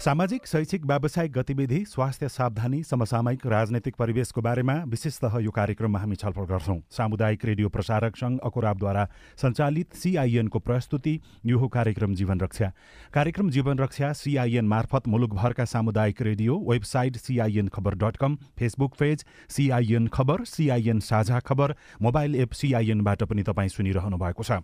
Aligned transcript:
सामाजिक 0.00 0.46
शैक्षिक 0.46 0.84
व्यावसायिक 0.86 1.32
गतिविधि 1.32 1.78
स्वास्थ्य 1.84 2.28
सावधानी 2.28 2.82
समसामयिक 2.82 3.46
राजनैतिक 3.46 3.96
परिवेशको 3.96 4.40
बारेमा 4.40 4.74
विशेषतः 4.88 5.36
यो 5.38 5.50
कार्यक्रममा 5.50 5.98
हामी 5.98 6.16
छलफल 6.16 6.44
गर्छौं। 6.48 6.78
सामुदायिक 6.96 7.44
रेडियो 7.44 7.68
प्रसारक 7.68 8.16
संघ 8.16 8.38
अकुराबद्वारा 8.40 9.04
सञ्चालित 9.42 9.94
सिआइएनको 9.94 10.58
प्रस्तुति 10.58 11.14
यो 11.46 11.58
हो 11.58 11.68
कार्यक्रम 11.68 12.14
जीवन 12.14 12.40
रक्षा। 12.40 12.72
कार्यक्रम 13.14 13.50
जीवन 13.50 13.78
रक्षा 13.78 14.12
सिआइएन 14.24 14.68
मार्फत 14.68 15.08
मुलुकभरका 15.08 15.64
सामुदायिक 15.66 16.22
radio 16.22 16.58
website 16.70 17.16
CIN 17.18 17.68
Khabar 17.68 17.94
dot 18.00 18.16
com 18.16 18.38
Facebook 18.58 18.96
page 18.98 19.24
CIN 19.50 20.08
Khabar 20.08 20.44
CIN 20.48 21.00
Sajha 21.04 21.40
Khabar 21.44 21.76
mobile 22.02 22.40
app 22.40 22.52
सिआइएनबाट 22.62 23.22
पनि 23.24 23.42
तपाईँ 23.42 23.68
सुनिरहनु 23.68 24.16
भएको 24.16 24.42
छ। 24.42 24.62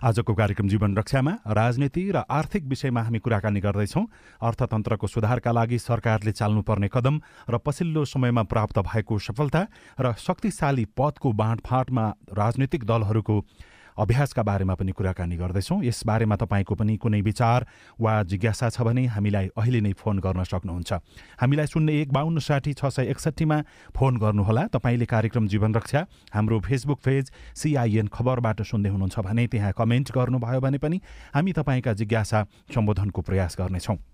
आजको 0.00 0.34
कार्यक्रम 0.34 0.68
जीवन 0.68 0.96
रक्षामा 0.96 1.32
राजनीति 1.46 2.02
र 2.10 2.24
आर्थिक 2.24 2.64
विषयमा 2.64 3.00
हामी 3.02 3.18
कुराकानी 3.18 3.60
गर्दैछौँ। 3.60 4.04
अर्थतन्त्रको 4.40 5.06
सुधारका 5.06 5.52
लागि 5.52 5.78
सरकारले 5.78 6.32
चाल्नुपर्ने 6.32 6.88
कदम 6.88 7.20
र 7.50 7.58
पछिल्लो 7.60 8.04
समयमा 8.06 8.42
प्राप्त 8.48 8.78
भएको 8.80 9.18
सफलता 9.20 9.66
र 10.00 10.12
शक्तिशाली 10.16 10.84
पदको 10.96 11.32
बाँडफाँडमा 11.32 12.04
राजनीतिक 12.32 12.84
दलहरूको 12.84 13.36
अभ्यासका 14.00 14.42
बारेमा 14.42 14.74
पनि 14.74 14.92
कुराकानी 14.96 15.36
गर्दैछौँ। 15.36 15.84
यसबारेमा 15.84 16.36
तपाईँको 16.36 16.74
पनि 16.74 16.96
कुनै 16.96 17.20
विचार 17.20 17.66
वा 18.00 18.12
जिज्ञासा 18.24 18.68
छ 18.72 18.80
भने 18.80 19.04
हामीलाई 19.12 19.46
अहिले 19.52 19.80
नै 19.80 19.92
फोन 19.92 20.18
गर्न 20.18 20.42
सक्नुहुन्छ। 20.42 20.90
हामीलाई 21.36 21.66
शून्य 21.68 22.00
एक 22.00 22.12
बाहन्न 22.12 22.38
साठी 22.40 22.72
छ 22.72 22.88
सय 22.88 23.12
एकसट्ठीमा 23.12 23.58
फोन 23.92 24.16
गर्नुहोला। 24.16 24.66
तपाईँले 24.72 25.04
कार्यक्रम 25.04 25.48
जीवन 25.48 25.74
रक्षा 25.74 26.00
हाम्रो 26.32 26.60
फेसबुक 26.64 27.00
पेज 27.04 27.30
सिआइएन 27.54 28.08
खबरबाट 28.08 28.62
सुन्दै 28.64 28.90
हुनुहुन्छ 28.90 29.18
भने 29.20 29.46
त्यहाँ 29.46 29.72
कमेन्ट 29.76 30.12
गर्नुभयो 30.16 30.60
भने 30.60 30.78
पनि 30.80 31.00
हामी 31.36 31.52
तपाईँका 31.52 31.92
जिज्ञासा 31.92 32.38
सम्बोधनको 32.72 33.20
प्रयास 33.20 33.56
गर्नेछौँ। 33.60 34.09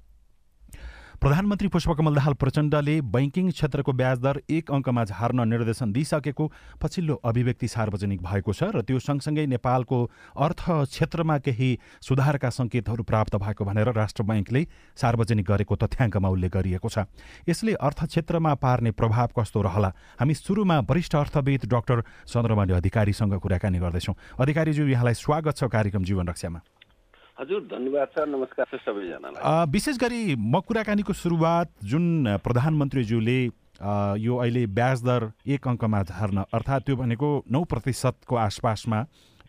प्रधानमन्त्री 1.16 1.68
पुष्पकमल 1.72 2.14
दाहाल 2.14 2.34
प्रचण्डले 2.36 2.94
बैङ्किङ 3.08 3.50
क्षेत्रको 3.50 3.92
ब्याज 3.92 4.18
दर 4.20 4.40
एक 4.52 4.70
अङ्कमा 4.70 5.04
झार्न 5.06 5.48
निर्देशन 5.48 5.92
दिइसकेको 5.92 6.44
पछिल्लो 6.82 7.14
अभिव्यक्ति 7.24 7.68
सार्वजनिक 7.68 8.20
भएको 8.22 8.52
छ 8.52 8.68
र 8.76 8.82
त्यो 8.84 8.98
सँगसँगै 9.00 9.46
नेपालको 9.48 9.98
अर्थ 10.36 10.62
क्षेत्रमा 10.92 11.38
केही 11.40 11.70
सुधारका 12.04 12.50
सङ्केतहरू 12.58 13.02
प्राप्त 13.08 13.36
भएको 13.40 13.64
भनेर 13.64 13.92
राष्ट्र 13.96 14.28
बैङ्कले 14.28 14.62
सार्वजनिक 15.00 15.46
गरेको 15.48 15.76
तथ्याङ्कमा 15.80 16.28
उल्लेख 16.28 16.52
गरिएको 16.52 16.88
छ। 16.92 17.08
यसले 17.48 17.80
अर्थ 17.80 18.04
क्षेत्रमा 18.12 18.54
पार्ने 18.60 18.90
प्रभाव 18.92 19.40
कस्तो 19.40 19.62
रहला? 19.62 19.92
हामी 20.20 20.34
सुरुमा 20.36 20.78
वरिष्ठ 20.84 21.16
अर्थविद 21.16 21.64
डाक्टर 21.64 22.04
चन्द्रमणि 22.28 22.72
अधिकारीसँग 22.76 23.40
कुराकानी 23.40 23.78
गर्दैछौँ। 23.80 24.16
अधिकारीज्यू 24.36 24.86
यहाँलाई 24.86 25.14
स्वागत 25.16 25.56
छ 25.56 25.72
कार्यक्रम 25.72 26.04
जीवन 26.04 26.28
रक्षामा। 26.28 26.75
हजुर 27.38 27.60
धन्यवाद 27.68 28.08
छ 28.08 28.24
नमस्कार 28.32 28.66
छ 28.70 28.80
सबैजनालाई। 28.80 29.68
विशेष 29.68 29.96
गरी 30.00 30.20
म 30.40 30.60
कुराकानीको 30.64 31.12
सुरुवात 31.12 31.68
जुन 31.84 32.40
प्रधानमन्त्रीज्यूले 32.40 33.40
यो 34.24 34.36
अहिले 34.36 34.64
ब्याज 34.72 35.02
दर 35.04 35.22
एक 35.44 35.68
अङ्कमा 35.68 36.02
झर्न 36.02 36.44
अर्थात् 36.48 36.86
त्यो 36.86 36.96
भनेको 36.96 37.28
नौ 37.52 37.62
प्रतिशतको 37.68 38.36
आसपासमा 38.40 39.00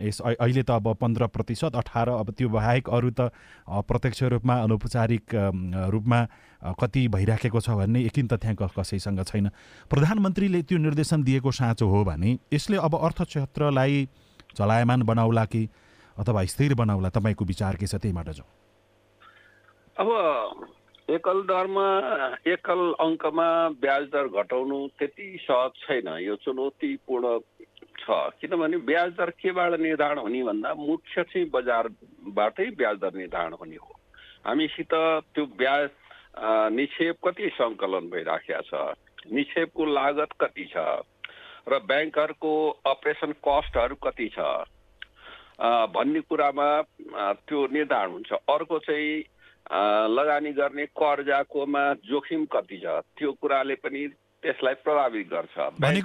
यस 0.04 0.20
अहिले 0.22 0.64
त 0.68 0.70
अब 0.76 1.00
पन्ध्र 1.00 1.32
प्रतिशत 1.32 1.80
अठार 1.80 2.10
अब 2.18 2.32
त्यो 2.36 2.50
बाहेक 2.52 2.90
अरू 2.92 3.10
त 3.16 3.32
प्रत्यक्ष 3.88 4.24
रूपमा 4.36 4.56
अनौपचारिक 4.68 5.24
रूपमा 5.96 6.20
कति 6.84 7.08
भइराखेको 7.16 7.60
छ 7.64 7.80
भन्ने 7.80 8.04
एकिन 8.12 8.28
तथ्याङ्क 8.28 8.68
कसैसँग 8.76 9.24
छैन। 9.24 9.50
प्रधानमन्त्रीले 9.88 10.62
त्यो 10.68 10.78
निर्देशन 10.84 11.24
दिएको 11.24 11.52
साँचो 11.56 11.88
हो 11.88 12.04
भने 12.04 12.38
यसले 12.52 12.78
अब 12.84 13.00
अर्थक्षेत्रलाई 13.00 14.08
चलायमान 14.60 15.02
बनाउला 15.08 15.46
कि 15.56 15.68
अथवा 16.20 16.44
स्थिर 16.46 16.74
बनाउला 16.76 17.10
तपाईँको 17.10 17.46
विचार 17.46 17.76
के 17.76 17.88
छ 17.88 17.96
त्यहीबाट 18.02 18.30
जाउँ। 18.38 18.50
अब 19.98 20.10
एकल 21.10 21.42
दरमा 21.50 21.88
एकल 22.52 22.82
अङ्कमा 23.00 23.48
ब्याज 23.82 24.04
दर 24.14 24.28
घटाउनु 24.28 24.78
त्यति 25.00 25.28
सहज 25.42 25.72
छैन। 25.84 26.08
यो 26.22 26.36
चुनौतीपूर्ण 26.44 27.40
छ। 28.00 28.08
किनभने 28.42 28.78
ब्याज 28.84 29.12
दर 29.18 29.30
केबाट 29.40 29.80
निर्धारण 29.80 30.20
हुने 30.20 30.44
भन्दा 30.44 30.74
मुख्य 30.74 31.24
चाहिँ 31.24 31.50
बजारबाटै 31.50 32.70
ब्याज 32.78 32.98
दर 32.98 33.14
निर्धारण 33.16 33.54
हुने 33.54 33.76
हो। 33.76 33.94
हामीसित 34.48 34.94
त्यो 35.34 35.46
ब्याज 35.58 35.90
निक्षेप 36.76 37.16
कति 37.26 37.50
सङ्कलन 37.56 38.10
भइराखेको 38.10 38.62
छ? 38.70 38.72
निक्षेपको 39.32 39.86
लागत 39.86 40.32
कति 40.42 40.66
छ? 40.74 40.76
र 41.68 41.80
ब्याङ्कहरूको 41.88 42.52
अपरेसन 42.86 43.32
कस्टहरू 43.48 43.96
कति 44.04 44.28
छ? 44.36 44.40
भन्ने 45.60 46.20
कुरामा 46.30 46.68
त्यो 47.48 47.60
निर्धारण 47.74 48.12
हुन्छ। 48.12 48.32
अर्को 48.34 48.80
चाहिँ 48.80 49.24
लगानी 50.14 50.52
गर्ने 50.54 50.86
कर्जाकोमा 50.94 51.84
जोखिम 52.06 52.46
कति 52.46 52.78
छ? 52.78 52.86
त्यो 53.18 53.32
कुराले 53.42 53.76
पनि 53.82 54.08
त्यसलाई 54.44 54.74
प्रभावित 54.86 55.28
गर्छ। 55.28 55.56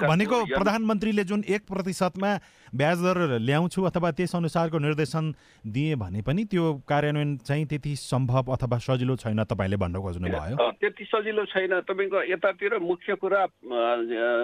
भनेको 0.07 0.37
प्रधानमन्त्रीले 0.49 1.25
जुन 1.25 1.43
एक 1.47 1.63
प्रतिशतमा 1.69 2.31
ब्याज 2.73 2.99
दर 3.05 3.19
ल्याउँछु 3.41 3.83
अथवा 3.85 4.11
त्यस 4.11 4.35
अनुसारको 4.37 4.79
निर्देशन 4.79 5.25
दिए 5.65 5.95
भने 5.97 6.23
पनि 6.23 6.45
त्यो 6.51 6.65
कार्यान्वयन 6.89 7.37
चाहिँ 7.45 7.67
त्यति 7.67 7.95
सम्भव 7.99 8.53
अथवा 8.53 8.79
सजिलो 8.81 9.17
छैन 9.17 9.43
तपाईँले 9.45 9.77
भन्न 9.77 10.01
खोज्नु 10.01 10.29
भयो। 10.29 10.71
त्यति 10.81 11.05
सजिलो 11.05 11.45
छैन। 11.53 11.81
तपाईँको 11.85 12.23
यतातिर 12.33 12.79
मुख्य 12.81 13.15
कुरा 13.21 13.47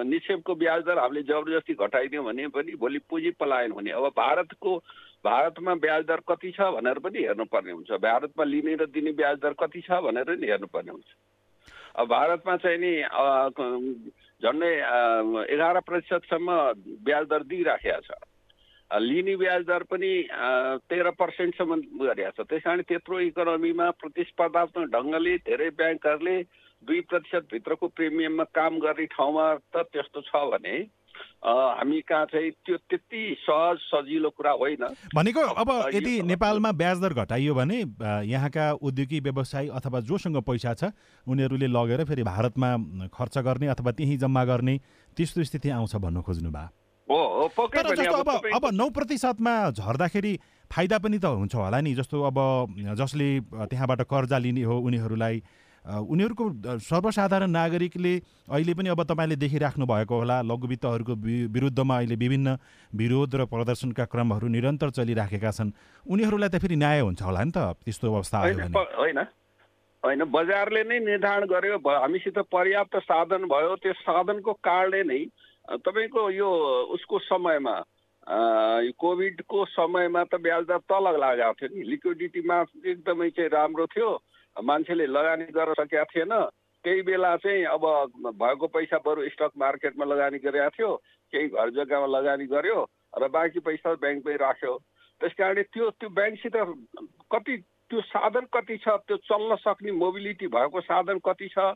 निक्षेपको 0.05 0.55
ब्याज 0.55 0.81
दर 0.85 0.97
हामीले 0.99 1.23
जबरजस्ती 1.25 1.73
घटाइदियौँ 1.73 2.25
भने 2.25 2.47
पनि 2.53 2.71
भोलि 2.77 2.99
पुँजी 3.09 3.31
पलायन 3.41 3.71
हुने। 3.71 3.91
अब 3.91 4.05
भारतको 4.15 4.77
भारतमा 5.25 5.73
ब्याज 5.75 6.03
दर 6.05 6.21
कति 6.29 6.51
छ 6.51 6.69
भनेर 6.77 6.99
पनि 7.01 7.19
हेर्नुपर्ने 7.19 7.71
हुन्छ। 7.71 7.91
भारतमा 7.99 8.43
लिने 8.45 8.75
र 8.75 8.85
दिने 8.87 9.11
ब्याज 9.17 9.37
दर 9.43 9.53
कति 9.59 9.81
छ 9.81 9.99
भनेर 10.05 10.37
नि 10.37 10.47
हेर्नुपर्ने 10.47 10.91
हुन्छ। 10.91 11.09
भारतमा 11.95 12.55
चाहिँ 12.57 12.77
नि 12.77 12.93
झन्डै 14.43 14.73
एघार 15.53 15.79
प्रतिशतसम्म 15.79 16.49
ब्याज 17.03 17.25
दर 17.27 17.43
दिइराखेको 17.43 18.01
छ। 18.01 18.11
लिने 18.91 19.35
ब्याज 19.35 19.65
दर 19.65 19.83
पनि 19.83 20.11
तेह्र 20.89 21.09
पर्सेन्टसम्म 21.19 21.75
गरिएको 22.01 22.43
छ। 22.43 22.47
त्यस 22.49 22.63
कारण 22.63 22.81
त्यत्रो 22.87 23.19
इकोनोमीमा 23.19 23.89
प्रतिस्पर्धात्मक 24.01 24.85
ढङ्गले 24.95 25.35
धेरै 25.45 25.69
ब्याङ्कहरूले 25.75 26.37
दुई 26.83 26.99
प्रतिशतभित्रको 27.09 27.87
प्रिमियममा 27.87 28.43
काम 28.55 28.79
गर्ने 28.79 29.05
ठाउँमा 29.05 29.45
त 29.75 29.83
त्यस्तो 29.93 30.21
छ 30.21 30.31
भने 30.53 30.75
हामी 31.45 31.99
कहाँ 32.01 32.25
चाहिँ 32.25 32.51
त्यो 32.51 32.77
त्यति 32.77 33.21
सहज 33.39 33.77
सजिलो 33.77 34.29
कुरा 34.29 34.51
होइन। 34.51 34.83
भनेको 35.15 35.39
अब 35.39 35.69
यदि 35.93 36.21
नेपालमा 36.23 36.71
ब्याज 36.71 36.97
दर 37.01 37.13
घटाइयो 37.13 37.53
भने 37.55 37.77
यहाँका 38.27 38.71
उद्योगी 38.81 39.19
व्यवसायी 39.19 39.67
अथवा 39.69 39.99
जोसँग 39.99 40.41
पैसा 40.43 40.73
छ 40.73 40.91
उनीहरूले 41.27 41.67
लगेर 41.67 42.03
फेरि 42.05 42.23
भारतमा 42.23 42.69
खर्च 43.13 43.37
गर्ने 43.37 43.67
अथवा 43.67 43.91
त्यहीँ 43.91 44.17
जम्मा 44.17 44.43
गर्ने 44.45 44.79
त्यस्तो 45.17 45.43
स्थिति 45.43 45.69
आउँछ 45.69 45.95
भन्नु 45.95 46.21
खोज्नु 46.21 46.51
भयो 46.51 46.77
अब 47.09 48.29
अब 48.55 48.69
नौ 48.73 48.89
प्रतिशतमा 48.89 49.53
झर्दाखेरि 49.71 50.33
फाइदा 50.71 50.97
पनि 50.99 51.17
त 51.17 51.25
हुन्छ 51.25 51.55
होला 51.55 51.79
नि 51.81 51.93
जस्तो 51.95 52.21
अब 52.21 52.37
जसले 52.99 53.29
त्यहाँबाट 53.65 54.01
कर्जा 54.05 54.37
लिने 54.37 54.63
हो 54.63 54.77
उनीहरूलाई 54.77 55.41
उनीहरूको 55.85 56.45
सर्वसाधारण 56.79 57.49
नागरिकले 57.49 58.13
अहिले 58.51 58.73
पनि 58.73 58.89
अब 58.89 59.03
तपाईँले 59.03 59.35
देखिराख्नु 59.35 59.85
भएको 59.85 60.15
होला 60.15 60.41
लघुवित्तहरूको 60.43 61.13
विरुद्धमा 61.49 61.95
अहिले 61.97 62.15
विभिन्न 62.15 62.57
विरोध 62.93 63.35
र 63.35 63.45
प्रदर्शनका 63.47 64.05
क्रमहरू 64.05 64.47
निरन्तर 64.47 64.89
चलिराखेका 64.91 65.51
छन्। 65.51 65.71
उनीहरूलाई 66.05 66.49
त 66.49 66.59
फेरि 66.59 66.75
न्याय 66.75 66.99
हुन्छ 66.99 67.21
होला 67.21 67.43
नि 67.43 67.51
त 67.51 67.57
त्यस्तो 67.79 68.05
अवस्था 68.11 68.37
होइन 68.99 69.17
होइन। 70.03 70.23
बजारले 70.31 70.83
नै 70.83 70.99
निर्धारण 70.99 71.43
गर्यो। 71.47 71.77
हामीसित 71.79 72.37
पर्याप्त 72.47 72.95
साधन 73.03 73.43
भयो। 73.51 73.75
त्यो 73.83 73.93
साधनको 73.99 74.53
कारणले 74.63 75.03
नै 75.03 75.23
तपाईँको 75.83 76.21
यो 76.31 76.49
उसको 76.95 77.19
समयमा 77.19 77.75
कोभिडको 78.95 79.65
समयमा 79.65 80.23
त 80.23 80.35
ब्याज 80.39 80.63
दर 80.71 80.79
तल 80.87 81.05
लागेको 81.19 81.53
थियो 81.59 81.69
नि। 81.75 81.83
लिक्विडिटीमा 81.89 82.57
एकदमै 82.85 83.29
चाहिँ 83.35 83.49
राम्रो 83.49 83.85
थियो। 83.91 84.11
मान्छेले 84.61 85.05
लगानी 85.07 85.45
गर्न 85.55 85.73
सकेका 85.73 86.03
थिएन। 86.11 86.33
केही 86.83 87.01
बेला 87.03 87.35
चाहिँ 87.43 87.63
अब 87.75 87.83
भएको 88.39 88.67
पैसा 88.67 88.97
बरु 89.05 89.27
स्टक 89.29 89.51
मार्केटमा 89.59 90.05
लगानी 90.05 90.37
गरेका 90.39 90.69
थियो 90.75 90.95
केही 91.33 91.47
घर 91.51 91.69
जग्गामा 91.75 92.07
लगानी 92.07 92.45
गर्यो 92.47 92.79
र 93.19 93.27
बाँकी 93.27 93.59
पैसा 93.59 93.93
ब्याङ्कमै 93.99 94.35
राख्यो। 94.39 94.73
त्यस 95.21 95.33
कारणले 95.37 95.63
त्यो 95.75 95.89
त्यो 95.99 96.09
ब्याङ्कसित 96.09 96.55
कति 97.33 97.55
त्यो 97.89 98.01
साधन 98.07 98.45
कति 98.53 98.77
छ 98.79 98.87
त्यो 99.07 99.17
चल्न 99.27 99.55
सक्ने 99.59 99.91
मोबिलिटी 99.91 100.47
भएको 100.47 100.81
साधन 100.81 101.19
कति 101.19 101.47
छ 101.51 101.75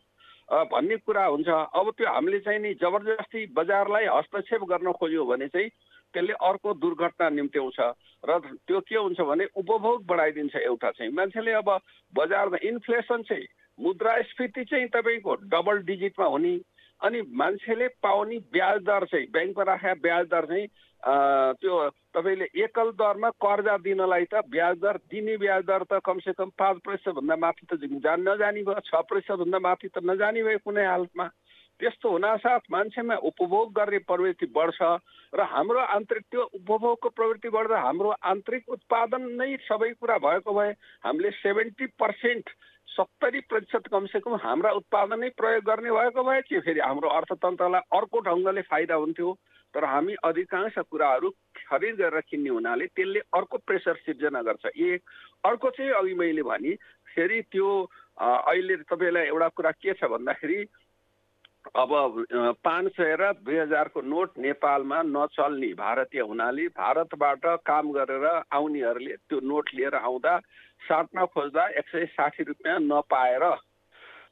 भन्ने 0.72 0.96
कुरा 1.04 1.26
हुन्छ। 1.26 1.50
अब 1.50 1.92
त्यो 1.98 2.08
हामीले 2.08 2.40
चाहिँ 2.40 2.60
नि 2.60 2.74
जबरजस्ती 2.80 3.46
बजारलाई 3.58 4.06
हस्तक्षेप 4.08 4.64
गर्न 4.72 4.92
खोज्यो 4.96 5.26
भने 5.26 5.48
चाहिँ 5.48 5.70
त्यसले 6.14 6.34
अर्को 6.42 6.74
दुर्घटना 6.76 7.30
निम्त्याउँछ 7.32 7.80
र 8.24 8.40
त्यो 8.68 8.80
के 8.80 8.96
हुन्छ 8.98 9.20
भने 9.22 9.46
उपभोग 9.56 10.06
बढाइदिन्छ 10.06 10.56
एउटा 10.58 10.92
चाहिँ। 10.92 11.12
मान्छेले 11.12 11.52
अब 11.54 11.70
बजारमा 12.14 12.58
इन्फ्लेसन 12.64 13.22
चाहिँ 13.30 13.48
मुद्रास्फीति 13.80 14.64
चाहिँ 14.64 14.88
तपाईँको 14.88 15.36
डबल 15.50 15.78
डिजिटमा 15.84 16.26
हुने 16.26 16.56
अनि 17.02 17.22
मान्छेले 17.34 17.88
पाउने 18.00 18.38
ब्याज 18.54 18.82
दर 18.84 19.06
चाहिँ 19.12 19.28
ब्याङ्कमा 19.34 19.64
राखेका 19.64 19.94
ब्याज 20.02 20.26
दर 20.28 20.46
चाहिँ 20.46 20.68
त्यो 21.60 21.76
तपाईँले 22.16 22.48
एकल 22.64 22.92
दरमा 22.96 23.30
कर्जा 23.36 23.78
दिनलाई 23.84 24.26
त 24.32 24.46
ब्याज 24.48 24.78
दर 24.80 24.98
दिने 25.12 25.36
ब्याज 25.38 25.64
दर 25.68 25.84
त 25.84 26.00
कमसेकम 26.00 26.50
पाँच 26.56 26.78
प्रतिशतभन्दा 26.80 27.36
माथि 27.36 27.66
त 27.68 27.76
जान 28.00 28.22
नजाने 28.24 28.64
भयो 28.64 28.80
छ 28.88 29.04
प्रतिशतभन्दा 29.10 29.60
माथि 29.60 29.88
त 29.88 30.00
नजाने 30.00 30.44
भयो 30.44 30.64
कुनै 30.64 30.86
हालतमा। 30.86 31.28
त्यस्तो 31.80 32.10
हुनासाथ 32.10 32.70
मान्छेमा 32.72 33.16
उपभोग 33.30 33.72
गर्ने 33.74 33.98
प्रवृत्ति 34.10 34.46
बढ्छ 34.56 34.82
र 35.34 35.48
हाम्रो 35.54 35.80
आन्तरिक 35.96 36.24
त्यो 36.32 36.44
उपभोगको 36.54 37.10
प्रवृत्ति 37.12 37.50
बढ्दा 37.50 37.80
हाम्रो 37.82 38.10
आन्तरिक 38.26 38.70
उत्पादन 38.70 39.24
नै 39.40 39.56
सबै 39.64 39.90
कुरा 39.96 40.18
भएको 40.26 40.54
भए 40.54 40.72
हामीले 41.06 41.32
सेभेन्टी 41.40 41.86
पर्सेन्ट 41.98 42.50
सत्तरी 42.88 43.40
प्रतिशत 43.50 43.88
कमसेकम 43.92 44.36
हाम्रा 44.44 44.72
उत्पादनै 44.80 45.30
प्रयोग 45.38 45.64
गर्ने 45.66 45.92
भएको 45.92 46.24
भए 46.24 46.42
चाहिँ 46.42 46.62
फेरि 46.62 46.80
हाम्रो 46.82 47.10
अर्थतन्त्रलाई 47.12 47.90
अर्को 47.98 48.20
ढङ्गले 48.30 48.62
फाइदा 48.70 48.96
हुन्थ्यो। 48.96 49.34
तर 49.74 49.86
हामी 49.86 50.14
अधिकांश 50.24 50.78
कुराहरू 50.86 51.30
खरिद 51.58 51.96
गरेर 51.98 52.22
किन्ने 52.30 52.50
हुनाले 52.50 52.86
त्यसले 52.94 53.20
अर्को 53.34 53.58
प्रेसर 53.66 53.96
सिर्जना 54.06 54.42
गर्छ। 54.46 54.66
एक 54.70 55.02
अर्को 55.44 55.70
चाहिँ 55.74 55.92
अघि 55.92 56.14
मैले 56.14 56.44
भने 56.46 56.76
फेरि 57.10 57.42
त्यो 57.50 57.70
अहिले 58.22 58.76
तपाईँलाई 58.86 59.26
एउटा 59.34 59.48
कुरा 59.58 59.72
के 59.82 59.94
छ 59.94 60.12
भन्दाखेरि 60.14 60.60
अब 61.66 62.26
पाँच 62.64 62.92
सय 62.92 63.16
र 63.20 63.32
दुई 63.40 63.58
हजारको 63.58 64.02
नोट 64.02 64.38
नेपालमा 64.38 65.02
नचल्ने 65.06 65.68
भारतीय 65.74 66.22
हुनाले 66.22 66.68
भारतबाट 66.76 67.46
काम 67.66 67.92
गरेर 67.92 68.26
आउनेहरूले 68.52 69.16
त्यो 69.30 69.40
नोट 69.40 69.70
लिएर 69.74 69.96
आउँदा 69.96 70.38
साट्न 70.84 71.26
खोज्दा 71.26 71.68
एक 71.80 71.88
सय 71.88 72.06
साठी 72.14 72.44
रुपियाँ 72.44 72.80
नपाएर 72.82 73.44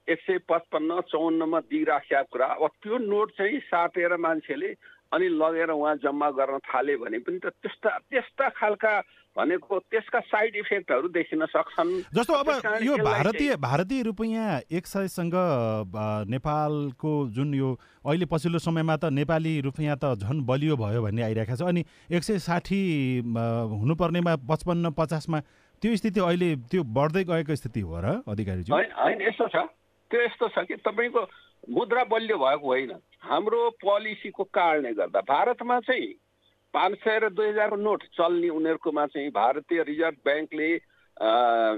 एक 0.10 0.20
सय 0.22 0.38
पचपन्न 0.50 1.00
चौन्नमा 1.08 1.60
दिइराखेका 1.72 2.22
कुरा। 2.22 2.46
अब 2.46 2.70
त्यो 2.84 2.98
नोट 2.98 3.32
चाहिँ 3.32 3.60
साटेर 3.60 4.18
मान्छेले 4.18 4.74
अनि 5.12 5.28
लगेर 5.28 5.70
उहाँ 5.72 5.96
जम्मा 6.04 6.30
गर्न 6.32 6.58
थाले 6.64 6.96
भने 6.98 7.20
पनि 7.20 7.40
त 7.40 7.52
त्यस्ता 7.62 7.98
त्यस्ता 8.10 8.50
खालका 8.56 8.94
भनेको 9.36 9.80
त्यसका 9.92 10.20
साइड 10.22 10.56
इफेक्टहरू 10.56 11.08
देखिन 11.08 11.46
सक्छन्। 11.48 11.92
जस्तो 12.16 12.34
अब 12.34 12.50
यो 12.84 12.98
भारतीय 13.00 13.56
भारतीय 13.56 14.02
रुपियाँ 14.04 14.60
एक 14.72 14.88
सयसँग 14.88 15.36
नेपालको 16.28 17.12
जुन 17.32 17.54
यो 17.56 17.70
अहिले 18.06 18.26
पछिल्लो 18.28 18.60
समयमा 18.60 18.96
त 18.98 19.12
नेपाली 19.12 19.54
रुपियाँ 19.62 19.96
त 19.96 20.16
झन् 20.20 20.44
बलियो 20.44 20.76
भयो 20.76 21.02
भन्ने 21.02 21.22
आइरहेको 21.24 21.56
छ। 21.56 21.64
अनि 21.64 21.84
एक 22.12 22.24
सय 22.24 22.40
साठी 22.40 22.82
हुनुपर्नेमा 23.24 24.36
पचपन्न 24.48 24.92
पचासमा 25.00 25.40
त्यो 25.82 25.96
स्थिति 25.96 26.20
अहिले 26.20 26.56
त्यो 26.68 26.84
बढ्दै 26.84 27.24
गएको 27.24 27.56
स्थिति 27.56 27.82
हो 27.82 28.00
र 28.00 28.20
अधिकारीजी 28.28 28.72
होइन 28.72 29.22
यस्तो 29.28 29.48
छ। 29.48 29.56
त्यो 30.12 30.20
यस्तो 30.22 30.48
छ 30.52 30.68
कि 30.68 30.76
तपाईँको 30.84 31.22
मुद्रा 31.70 32.04
बलियो 32.04 32.38
भएको 32.38 32.68
होइन। 32.68 32.92
हाम्रो 33.22 33.70
पोलिसीको 33.82 34.44
कारणले 34.44 34.94
गर्दा 34.94 35.20
भारतमा 35.22 35.80
चाहिँ 35.80 36.14
पाँच 36.74 36.98
सय 36.98 37.20
र 37.20 37.30
दुई 37.30 37.48
हजारको 37.48 37.76
नोट 37.76 38.04
चल्ने 38.18 38.50
उनीहरूकोमा 38.50 39.06
चाहिँ 39.06 39.30
भारतीय 39.30 39.84
रिजर्भ 39.84 40.18
ब्याङ्कले 40.26 40.70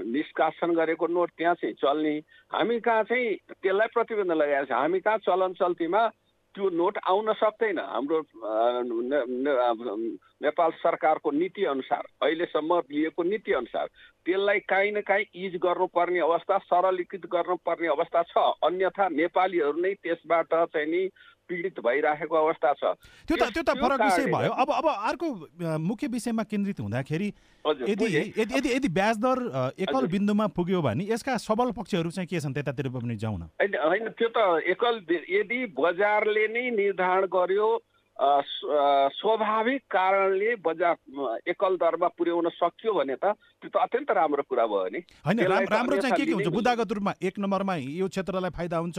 निष्कासन 0.08 0.72
गरेको 0.74 1.06
नोट 1.06 1.30
त्यहाँ 1.36 1.54
चाहिँ 1.54 1.74
चल्ने। 1.74 2.14
हामी 2.54 2.80
कहाँ 2.80 3.02
चाहिँ 3.04 3.34
त्यसलाई 3.60 3.88
प्रतिबन्ध 3.92 4.32
लगाएको 4.32 4.66
छ? 4.66 4.72
हामी 4.72 5.00
कहाँ 5.00 5.18
चलन 5.18 5.52
चल्तीमा 5.52 6.02
त्यो 6.54 6.68
नोट 6.70 6.98
आउन 7.08 7.32
सक्दैन। 7.32 7.78
हाम्रो 7.78 8.18
नेपाल 10.44 10.70
सरकारको 10.78 11.30
नीति 11.30 11.64
अनुसार 11.64 12.02
अहिलेसम्म 12.22 12.78
लिएको 12.90 13.22
नीति 13.22 13.52
अनुसार 13.52 13.86
त्यसलाई 14.24 14.58
काहीँ 14.68 14.92
न 14.92 15.00
काहीँ 15.00 15.26
इज 15.34 15.56
गर्नुपर्ने 15.56 16.20
अवस्था 16.20 16.58
सरलीकृत 16.58 17.26
गर्नुपर्ने 17.26 17.88
अवस्था 17.88 18.22
छ। 18.22 18.38
अन्यथा 18.62 19.08
नेपालीहरू 19.08 19.80
नै 19.80 19.92
त्यसबाट 20.02 20.54
चाहिँ 20.54 20.86
नि 20.86 21.02
पीडित 21.48 21.80
भइराखेको 21.84 22.36
अवस्था 22.36 22.72
छ। 22.72 22.96
त्यो 23.28 23.36
त 23.36 23.52
त्यो 23.52 23.62
त 23.62 23.76
फरक 23.76 24.00
विषय 24.00 24.26
भयो। 24.32 24.52
अब 24.56 24.68
अब 24.72 24.86
अर्को 24.88 25.28
मुख्य 25.78 26.06
विषयमा 26.08 26.42
केन्द्रित 26.48 26.80
हुँदाखेरि 26.80 27.28
यदि 27.84 28.06
यदि 28.40 28.68
यदि 28.72 28.88
ब्याज 28.88 29.16
दर 29.20 29.38
एकल 29.76 30.06
बिन्दुमा 30.08 30.46
पुग्यो 30.56 30.80
भने 30.82 31.04
यसका 31.04 31.36
सबल 31.44 31.72
पक्षहरू 31.76 32.10
चाहिँ 32.10 32.28
के 32.28 32.40
छन् 32.40 32.54
त्यतातिर 32.54 32.88
पनि 32.96 33.16
जाउँ 33.20 33.38
न 33.38 33.48
होइन 33.60 34.08
त्यो 34.16 34.28
त 34.32 34.38
एकल 34.72 35.04
यदि 35.30 35.60
बजारले 35.76 36.46
नै 36.48 36.64
निर्धारण 36.80 37.26
गर्यो 37.28 37.68
स्वाभाविक 38.14 39.82
कारणले 39.90 40.54
बजार 40.64 40.94
एकल 41.50 41.76
दरमा 41.76 42.08
पुर्याउन 42.14 42.48
सक्यो 42.54 42.92
भने 42.94 43.14
त 43.18 43.34
त्यो 43.34 43.68
त 43.74 43.76
अत्यन्त 43.82 44.10
राम्रो 44.14 44.42
कुरा 44.46 44.66
भयो 44.70 44.88
नि। 44.94 45.00
होइन 45.26 45.40
राम्रो 45.42 45.96
चाहिँ 45.98 46.14
के 46.14 46.24
के 46.24 46.32
हुन्छ? 46.32 46.48
बुद्धागत 46.54 46.92
रूपमा 46.94 47.12
एक 47.18 47.34
नम्बरमा 47.42 47.74
यो 47.74 48.06
क्षेत्रलाई 48.06 48.50
फाइदा 48.54 48.76
हुन्छ 48.78 48.98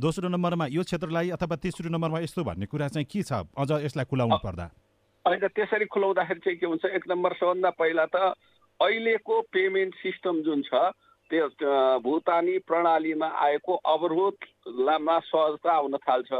दोस्रो 0.00 0.28
नम्बरमा 0.32 0.66
यो 0.72 0.82
क्षेत्रलाई 0.82 1.30
अथवा 1.36 1.56
तेस्रो 1.60 1.92
नम्बरमा 1.92 2.18
यस्तो 2.24 2.44
भन्ने 2.44 2.66
कुरा 2.72 2.88
चाहिँ 2.88 3.04
के 3.04 3.22
छ? 3.22 3.44
अझ 3.52 3.70
यसलाई 3.84 4.04
खुलाउनु 4.08 4.40
पर्दा। 4.40 4.66
होइन 5.28 5.44
त्यसरी 5.44 5.86
खुलाउँदाखेरि 5.92 6.40
चाहिँ 6.40 6.58
के 6.58 6.66
हुन्छ? 6.66 6.84
एक 6.88 7.04
नम्बर 7.04 7.32
सबभन्दा 7.36 7.70
पहिला 7.76 8.04
त 8.08 8.32
अहिलेको 8.80 9.40
पेमेन्ट 9.52 9.94
सिस्टम 10.00 10.40
जुन 10.40 10.62
छ 10.64 10.88
त्यो 11.30 11.52
भुतानी 12.00 12.58
प्रणालीमा 12.64 13.28
आएको 13.28 13.72
अवरोधमा 13.92 15.16
सहजता 15.28 15.70
आउन 15.72 15.96
थाल्छ। 16.00 16.32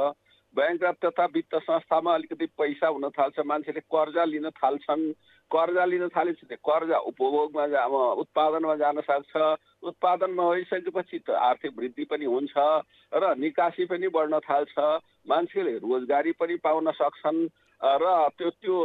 ब्याङ्क 0.56 0.83
तथा 1.05 1.25
वित्त 1.35 1.55
संस्थामा 1.67 2.15
अलिकति 2.15 2.47
पैसा 2.59 2.89
हुन 2.89 3.09
थाल्छ। 3.11 3.39
मान्छेले 3.47 3.81
कर्जा 3.91 4.25
लिन 4.25 4.51
थाल्छन्। 4.55 5.12
कर्जा 5.51 5.85
लिन 5.85 6.09
थालेपछि 6.09 6.47
त्यो 6.47 6.62
कर्जा 6.62 6.99
उपभोगमा 7.11 7.67
जा 7.69 7.85
उत्पादनमा 8.23 8.75
जान 8.77 9.01
सक्छ। 9.01 9.35
उत्पादनमा 9.83 10.45
भइसकेपछि 10.51 11.19
त 11.19 11.31
आर्थिक 11.31 11.73
वृद्धि 11.79 12.05
पनि 12.11 12.25
हुन्छ 12.25 12.55
र 13.12 13.35
निकासी 13.39 13.85
पनि 13.91 14.09
बढ्न 14.09 14.39
थाल्छ। 14.41 14.79
मान्छेले 15.29 15.75
रोजगारी 15.85 16.33
पनि 16.39 16.57
पाउन 16.65 16.91
सक्छन् 16.93 17.49
र 17.85 18.05
त्यो 18.39 18.50
त्यो 18.50 18.77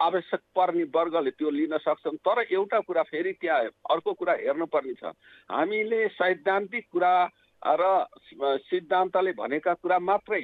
आवश्यक 0.00 0.40
पर्ने 0.56 0.84
वर्गले 0.88 1.30
त्यो 1.36 1.50
लिन 1.50 1.76
सक्छन्। 1.76 2.16
तर 2.24 2.46
एउटा 2.48 2.78
कुरा 2.80 3.02
फेरि 3.02 3.32
त्यहाँ 3.40 3.60
अर्को 3.90 4.12
कुरा 4.12 4.32
हेर्नुपर्ने 4.40 4.94
छ। 4.94 5.12
हामीले 5.50 6.06
सैद्धान्तिक 6.08 6.84
कुरा 6.92 7.12
र 7.64 8.06
सिद्धान्तले 8.68 9.32
भनेका 9.32 9.74
कुरा 9.74 9.98
मात्रै 9.98 10.42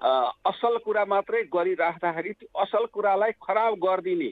असल 0.00 0.76
कुरा 0.84 1.04
मात्रै 1.04 1.42
गरिराख्दाखेरि 1.52 2.32
त्यो 2.32 2.48
असल 2.62 2.84
कुरालाई 2.92 3.32
खराब 3.40 3.74
गरिदिने 3.84 4.30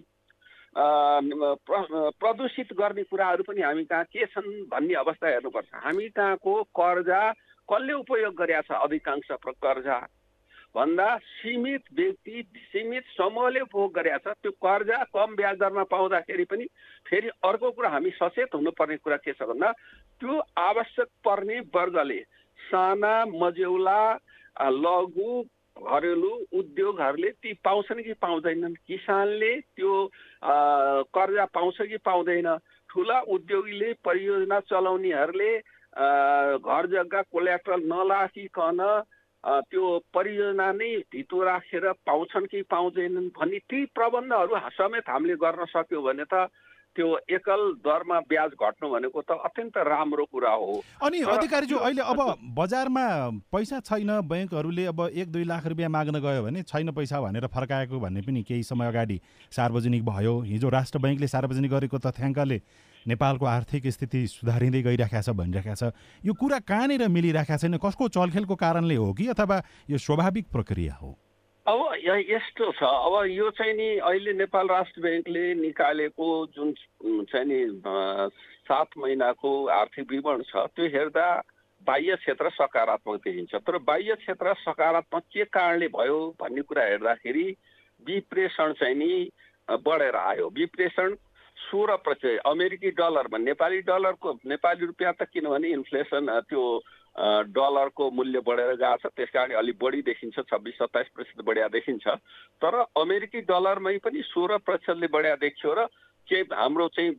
प्रदूषित 2.21 2.73
गर्ने 2.79 3.03
कुराहरू 3.03 3.43
पनि 3.43 3.61
हामी 3.63 3.85
कहाँ 3.85 4.05
के 4.05 4.27
छन् 4.27 4.69
भन्ने 4.71 4.95
अवस्था 4.95 5.29
हेर्नुपर्छ। 5.29 5.69
हामी 5.75 6.09
कहाँको 6.09 6.53
कर्जा 6.77 7.21
कसले 7.69 7.93
उपयोग 7.93 8.35
गरेका 8.35 8.61
छ? 8.61 8.71
अधिकांश 8.73 9.29
कर्जा 9.45 9.99
भन्दा 10.75 11.17
सीमित 11.19 11.83
व्यक्ति 11.97 12.43
सीमित 12.73 13.05
समूहले 13.17 13.61
उपभोग 13.61 13.93
गरेका 13.95 14.19
छ 14.19 14.37
त्यो 14.43 14.51
कर्जा 14.61 15.03
कम 15.17 15.37
ब्याज 15.37 15.57
दरमा 15.59 15.85
पाउँदाखेरि 15.89 16.45
पनि 16.45 16.65
फेरि 17.09 17.29
अर्को 17.43 17.71
कुरा 17.71 17.91
हामी 17.91 18.11
सचेत 18.17 18.55
हुनुपर्ने 18.55 18.97
कुरा 18.97 19.17
के 19.17 19.33
छ 19.33 19.49
भन्दा 19.49 19.73
त्यो 20.21 20.41
आवश्यक 20.59 21.09
पर्ने 21.25 21.61
वर्गले 21.75 22.21
साना 22.59 23.15
मजेौला 23.35 24.01
लघु 24.79 25.31
घरेलु 25.77 26.31
उद्योगहरूले 26.53 27.31
ती 27.39 27.53
पाउँछन् 27.65 28.03
कि 28.03 28.13
पाउँदैनन्? 28.19 28.75
किसानले 28.87 29.53
त्यो 29.77 29.93
कर्जा 31.15 31.45
पाउँछ 31.55 31.77
कि 31.83 31.97
पाउँदैन? 32.05 32.49
ठुला 32.91 33.19
उद्योगीले 33.31 33.93
परियोजना 34.05 34.59
चलाउनेहरूले 34.61 35.53
घर 36.61 36.87
जग्गा 36.93 37.23
कोल्याट्रल 37.33 37.81
नलाखिकन 37.87 38.81
त्यो 39.49 39.99
परियोजना 40.15 40.69
नै 40.73 40.91
धितो 41.09 41.43
राखेर 41.43 41.85
पाउँछन् 42.07 42.51
कि 42.53 42.63
पाउँदैनन् 42.69 43.29
भन्ने 43.37 43.59
ती 43.65 43.85
प्रबन्धहरू 43.97 44.55
समेत 44.77 45.09
हामीले 45.09 45.37
गर्न 45.37 45.65
सक्यौँ 45.73 46.03
भने 46.05 46.25
त 46.29 46.49
त्यो 46.97 47.09
एकल 47.31 47.61
दरमा 47.85 48.19
ब्याज 48.27 48.51
घट्नु 48.59 48.89
भनेको 48.91 49.21
त 49.23 49.31
अत्यन्त 49.47 49.77
राम्रो 49.87 50.25
कुरा 50.33 50.51
हो। 50.51 50.83
अनि 51.01 51.21
अधिकारीज्यू 51.23 51.79
अहिले 51.79 52.03
अब 52.03 52.21
बजारमा 52.59 53.05
पैसा 53.53 53.81
छैन 53.81 54.11
ब्याङ्कहरूले 54.27 54.85
अब 54.93 55.01
एक 55.15 55.29
दुई 55.33 55.45
लाख 55.45 55.67
रुपियाँ 55.67 55.91
माग्न 55.91 56.21
गयो 56.21 56.43
भने 56.43 56.63
छैन 56.65 56.91
पैसा 56.93 57.21
भनेर 57.21 57.47
फर्काएको 57.55 58.01
भन्ने 58.01 58.21
पनि 58.27 58.43
केही 58.43 58.63
समय 58.63 58.89
अगाडि 58.89 59.21
सार्वजनिक 59.53 60.05
भयो। 60.05 60.35
हिजो 60.51 60.69
राष्ट्र 60.69 60.99
ब्याङ्कले 60.99 61.29
सार्वजनिक 61.29 61.71
गरेको 61.71 61.99
तथ्याङ्कले 61.99 62.59
नेपालको 63.09 63.47
आर्थिक 63.47 63.87
स्थिति 63.89 64.27
सुधारिँदै 64.29 64.83
गइरहेको 64.83 65.23
छ 65.23 65.33
भनिरहेको 65.33 65.75
छ। 65.75 65.93
यो 66.25 66.33
कुरा 66.35 66.59
कहाँनिर 66.69 67.09
मिलिरहेको 67.09 67.57
छैन? 67.57 67.77
कसको 67.81 68.09
चलखेलको 68.09 68.55
कारणले 68.55 68.95
हो 68.95 69.13
कि 69.13 69.29
अथवा 69.33 69.63
यो 69.91 69.99
स्वाभाविक 69.99 70.47
प्रक्रिया 70.53 70.95
हो? 70.95 71.11
अब 71.67 71.81
यस्तो 72.05 72.73
छ। 72.73 72.83
अब 72.83 73.15
यो 73.29 73.51
चाहिँ 73.57 73.75
नि 73.75 73.89
अहिले 74.01 74.33
नेपाल 74.41 74.67
राष्ट्र 74.69 75.01
ब्याङ्कले 75.03 75.45
निकालेको 75.55 76.27
जुन 76.57 76.73
चाहिँ 77.29 77.47
नि 77.47 77.61
सात 78.69 78.89
महिनाको 78.99 79.51
आर्थिक 79.73 80.11
विवरण 80.11 80.43
छ 80.49 80.65
त्यो 80.77 80.87
हेर्दा 80.93 81.29
बाह्य 81.87 82.17
क्षेत्र 82.17 82.51
सकारात्मक 82.51 83.21
देखिन्छ। 83.25 83.55
तर 83.55 83.79
बाह्य 83.81 84.15
क्षेत्र 84.21 84.55
सकारात्मक 84.61 85.23
के 85.33 85.45
कारणले 85.49 85.89
भयो 85.89 86.19
भन्ने 86.41 86.63
कुरा 86.63 86.85
हेर्दाखेरि 86.85 87.47
विप्रेषण 88.07 88.73
चाहिँ 88.81 88.95
नि 88.95 89.31
बढेर 89.69 90.17
आयो। 90.17 90.49
विप्रेषण 90.49 91.15
सोह्र 91.61 91.97
प्रतिशत 92.05 92.47
अमेरिकी 92.47 92.91
डलरमा 92.99 93.39
नेपाली 93.41 93.81
डलरको 93.85 94.33
नेपाली 94.47 94.87
रुपियाँ 94.87 95.13
त 95.15 95.29
किनभने 95.33 95.69
इन्फ्लेसन 95.73 96.31
त्यो 96.49 96.63
डलरको 97.51 98.11
मूल्य 98.15 98.41
बढेर 98.47 98.75
गएको 98.79 98.97
छ 99.03 99.13
त्यस 99.17 99.31
कारण 99.35 99.55
अलिक 99.59 99.79
बढी 99.83 100.03
देखिन्छ 100.07 100.39
छब्बिस 100.41 100.75
सत्ताइस 100.79 101.09
प्रतिशत 101.15 101.45
बढिया 101.45 101.69
देखिन्छ। 101.69 102.07
तर 102.63 102.75
अमेरिकी 102.97 103.41
डलरमै 103.51 103.97
पनि 103.99 104.23
सोह्र 104.25 104.59
प्रतिशतले 104.63 105.07
बढिया 105.11 105.35
देखियो 105.43 105.75
र 105.75 105.87
के 106.29 106.39
हाम्रो 106.55 106.87
चाहिँ 106.95 107.13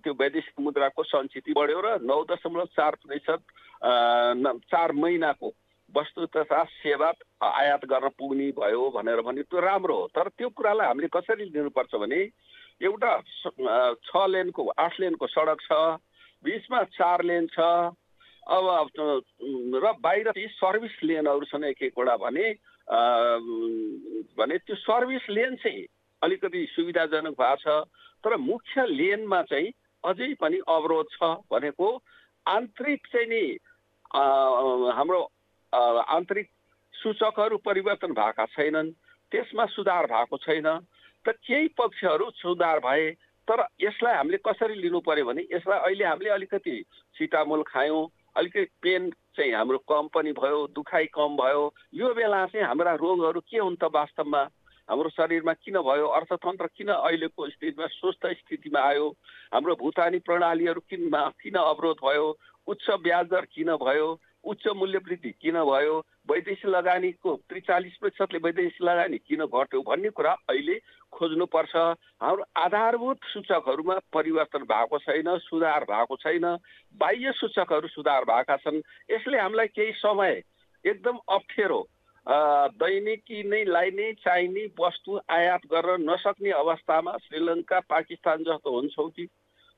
त्यो 0.00 0.12
वैदेशिक 0.14 0.60
मुद्राको 0.60 1.02
सञ्चित 1.04 1.52
बढ्यो 1.52 1.80
र 1.84 1.98
नौ 2.00 2.22
दशमलव 2.30 2.66
चार 2.72 2.96
प्रतिशत 3.02 3.40
चार 4.72 4.92
महिनाको 4.94 5.48
वस्तु 5.92 6.26
तथा 6.34 6.62
सेवा 6.64 7.12
आयात 7.44 7.84
गर्न 7.84 8.08
पुग्ने 8.18 8.50
भयो 8.58 8.82
भनेर 8.90 9.20
भने 9.22 9.42
त्यो 9.42 9.60
राम्रो 9.60 9.94
हो। 9.94 10.06
तर 10.14 10.28
त्यो 10.38 10.48
कुरालाई 10.56 10.86
हामीले 10.86 11.08
कसरी 11.12 11.44
लिनुपर्छ 11.52 11.94
भने 11.94 12.20
एउटा 12.82 13.12
छ 14.02 14.26
लेनको 14.28 14.68
आठ 14.76 15.00
लेनको 15.00 15.26
सडक 15.26 15.60
छ 15.62 15.72
बिचमा 16.44 16.82
चार 16.96 17.22
लेन 17.24 17.46
छ 17.52 17.60
अब 18.42 18.64
र 19.78 19.92
बाहिर 20.02 20.30
चाहिँ 20.30 20.48
सर्भिस 20.50 20.96
लेनहरू 21.04 21.46
छन् 21.46 21.64
एक 21.64 21.82
एकवटा 21.82 22.16
भने 22.18 22.46
भने 24.38 24.58
त्यो 24.58 24.76
सर्भिस 24.76 25.28
लेन 25.30 25.56
चाहिँ 25.62 25.84
अलिकति 26.22 26.66
सुविधाजनक 26.72 27.34
भएको 27.38 27.56
छ। 27.56 27.86
तर 28.24 28.36
मुख्य 28.38 28.86
लेनमा 28.88 29.42
चाहिँ 29.42 29.70
अझै 30.04 30.32
पनि 30.40 30.58
अवरोध 30.68 31.06
छ 31.12 31.30
भनेको 31.52 31.88
आन्तरिक 32.46 33.06
चाहिँ 33.12 33.26
नि 33.28 33.44
हाम्रो 34.90 35.22
आन्तरिक 35.72 36.48
सूचकहरू 36.94 37.56
परिवर्तन 37.56 38.12
भएका 38.12 38.46
छैनन् 38.46 38.90
त्यसमा 39.32 39.66
सुधार 39.66 40.06
भएको 40.06 40.36
छैन 40.36 40.68
त 41.24 41.34
केही 41.40 41.68
पक्षहरू 41.78 42.30
सुधार 42.36 42.78
भए 42.78 43.10
तर 43.48 43.66
यसलाई 43.80 44.14
हामीले 44.14 44.38
कसरी 44.46 44.74
लिनु 44.74 45.00
पर्यो 45.00 45.24
भने 45.24 45.46
यसलाई 45.52 45.78
अहिले 45.78 46.04
हामीले 46.04 46.30
अलिकति 46.30 46.76
सिटामोल 47.16 47.62
खायौँ 47.62 48.06
अलिकति 48.36 48.64
पेन 48.82 49.10
चाहिँ 49.36 49.52
हाम्रो 49.52 49.78
कम 49.88 50.08
पनि 50.14 50.32
भयो 50.32 50.66
दुखाइ 50.76 51.06
कम 51.06 51.36
भयो 51.36 51.62
यो 51.94 52.14
बेला 52.14 52.46
चाहिँ 52.46 52.66
हाम्रा 52.66 52.94
रोगहरू 52.94 53.40
के 53.40 53.58
हुन् 53.58 53.76
त 53.76 53.84
वास्तवमा? 53.84 54.42
हाम्रो 54.88 55.08
शरीरमा 55.08 55.52
किन 55.52 55.78
भयो? 55.78 56.06
अर्थतन्त्र 56.06 56.66
किन 56.66 56.88
अहिलेको 56.88 57.48
स्थितिमा 57.48 57.86
स्वस्थ 57.86 58.26
स्थितिमा 58.40 58.80
आयो? 58.80 59.08
हाम्रो 59.54 59.74
भुतानी 59.74 60.18
प्रणालीहरू 60.18 60.80
किन 60.90 61.10
किन 61.40 61.54
अवरोध 61.54 61.96
भयो? 62.04 62.26
उच्च 62.66 62.90
ब्याज 63.00 63.26
दर 63.26 63.44
किन 63.54 63.76
भयो? 63.76 64.08
उच्च 64.44 64.66
मूल्य 64.76 64.98
वृद्धि। 64.98 65.30
किन 65.32 65.56
भयो? 65.64 65.98
वैदेशिक 66.30 66.66
लगानीको 66.66 67.34
त्रिचालिस 67.48 67.96
प्रतिशतले 67.96 68.38
वैदेशिक 68.38 68.82
लगानी 68.82 69.18
किन 69.18 69.44
घट्यो 69.44 69.80
भन्ने 69.82 70.10
कुरा 70.10 70.32
अहिले 70.50 70.78
खोज्नुपर्छ। 71.12 71.76
हाम्रो 72.22 72.44
आधारभूत 72.56 73.18
सूचकहरूमा 73.32 73.98
परिवर्तन 74.12 74.62
भएको 74.64 74.98
छैन 74.98 75.36
सुधार 75.38 75.84
भएको 75.84 76.16
छैन 76.16 76.44
बाह्य 76.94 77.32
सूचकहरू 77.32 77.88
सुधार 77.88 78.24
भएका 78.24 78.56
छन्। 78.56 78.82
यसले 79.10 79.38
हामीलाई 79.38 79.66
केही 79.68 79.92
समय 79.98 80.42
एकदम 80.84 81.18
अप्ठ्यारो 81.28 81.80
दैनिकी 82.26 83.42
नै 83.42 83.64
लाइने 83.64 84.12
चाहिने 84.14 84.64
वस्तु 84.80 85.20
आयात 85.30 85.66
गर्न 85.66 86.10
नसक्ने 86.10 86.50
अवस्थामा 86.54 87.16
श्रीलङ्का 87.18 87.80
पाकिस्तान 87.90 88.44
जस्तो 88.44 88.70
हुन्छौँ 88.70 89.08
कि 89.10 89.26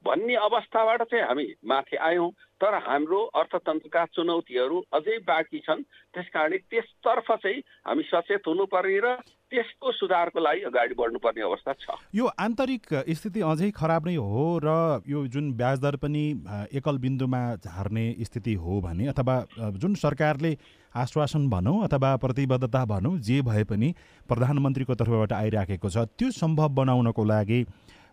भन्ने 0.05 0.35
अवस्थाबाट 0.37 1.03
चाहिँ 1.03 1.25
हामी 1.25 1.47
माथि 1.65 1.97
आयौँ। 1.97 2.31
तर 2.61 2.75
हाम्रो 2.87 3.21
अर्थतन्त्रका 3.35 4.05
चुनौतीहरू 4.15 4.77
अझै 4.95 5.17
बाँकी 5.27 5.59
छन्। 5.67 5.83
त्यस 6.15 6.27
कारणले 6.35 6.59
त्यसतर्फ 6.71 7.29
चाहिँ 7.43 7.61
हामी 7.89 8.03
सचेत 8.05 8.47
हुनुपर्ने 8.47 8.99
र 9.01 9.09
त्यसको 9.51 9.93
सुधारको 9.93 10.41
लागि 10.41 10.61
अगाडि 10.67 10.95
बढ्नुपर्ने 10.99 11.43
अवस्था 11.43 11.73
छ। 11.73 11.87
यो 12.15 12.27
आन्तरिक 12.27 12.95
स्थिति 13.11 13.41
अझै 13.43 13.71
खराब 13.71 14.07
नै 14.09 14.15
हो 14.17 14.45
र 14.65 15.03
यो 15.07 15.27
जुन 15.29 15.53
ब्याज 15.55 15.81
दर 15.81 15.97
पनि 16.03 16.25
एकल 16.73 16.99
बिन्दुमा 16.99 17.43
झार्ने 17.57 18.07
स्थिति 18.23 18.55
हो 18.55 18.81
भने 18.81 19.07
अथवा 19.13 19.37
जुन 19.77 19.95
सरकारले 19.95 20.57
आश्वासन 20.95 21.49
भनौँ 21.51 21.83
अथवा 21.85 22.17
प्रतिबद्धता 22.23 22.85
भनौँ 22.87 23.19
जे 23.21 23.41
भए 23.43 23.65
पनि 23.67 23.95
प्रधानमन्त्रीको 24.29 24.95
तर्फबाट 24.95 25.33
आइराखेको 25.33 25.91
छ 25.91 26.07
त्यो 26.19 26.31
सम्भव 26.33 26.69
बनाउनको 26.81 27.25
लागि 27.25 27.61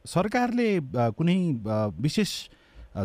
सरकारले 0.05 0.69
कुनै 1.17 1.37
विशेष 2.01 2.31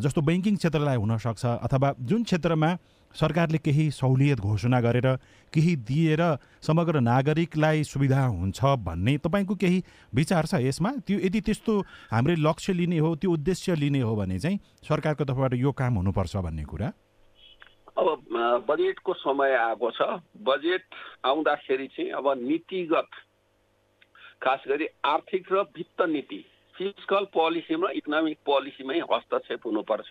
जस्तो 0.03 0.21
ब्याङ्किङ 0.23 0.57
क्षेत्रलाई 0.57 0.97
हुनसक्छ 0.97 1.45
अथवा 1.47 1.95
जुन 2.01 2.23
क्षेत्रमा 2.25 2.71
सरकारले 3.15 3.59
केही 3.59 3.91
सहुलियत 3.91 4.41
घोषणा 4.41 4.81
गरेर 4.81 5.07
केही 5.53 5.75
दिएर 5.89 6.23
समग्र 6.63 7.01
नागरिकलाई 7.01 7.85
सुविधा 7.85 8.25
हुन्छ 8.27 8.65
भन्ने 8.85 9.17
तपाईँको 9.25 9.55
केही 9.55 9.83
विचार 10.15 10.47
छ 10.47 10.61
यसमा? 10.61 10.91
त्यो 11.07 11.19
यदि 11.19 11.41
त्यस्तो 11.41 11.73
हामीले 12.13 12.37
लक्ष्य 12.43 12.73
लिने 12.73 12.99
हो 12.99 13.15
त्यो 13.17 13.31
उद्देश्य 13.33 13.75
लिने 13.77 14.01
हो 14.01 14.17
भने 14.17 14.39
चाहिँ 14.39 14.59
सरकारको 14.89 15.25
तर्फबाट 15.25 15.55
यो 15.55 15.73
काम 15.73 15.95
हुनुपर्छ 15.95 16.37
भन्ने 16.37 16.65
कुरा? 16.65 16.93
अब 17.97 18.09
बजेटको 18.69 19.13
समय 19.17 19.55
आएको 19.57 19.91
छ। 19.91 20.21
बजेट 20.45 20.83
आउँदाखेरि 21.25 21.87
चाहिँ 21.97 22.11
अब 22.11 22.27
नीतिगत 22.43 23.09
खास 24.43 24.61
गरी 24.69 24.87
आर्थिक 25.05 25.53
र 25.53 25.63
वित्त 25.77 26.03
नीति 26.11 26.45
फिजिकल 26.77 27.25
पोलिसीमा 27.35 27.89
इकोनोमिक 27.97 28.39
पोलिसीमै 28.47 28.99
हस्तक्षेप 29.13 29.67
हुनुपर्छ। 29.67 30.11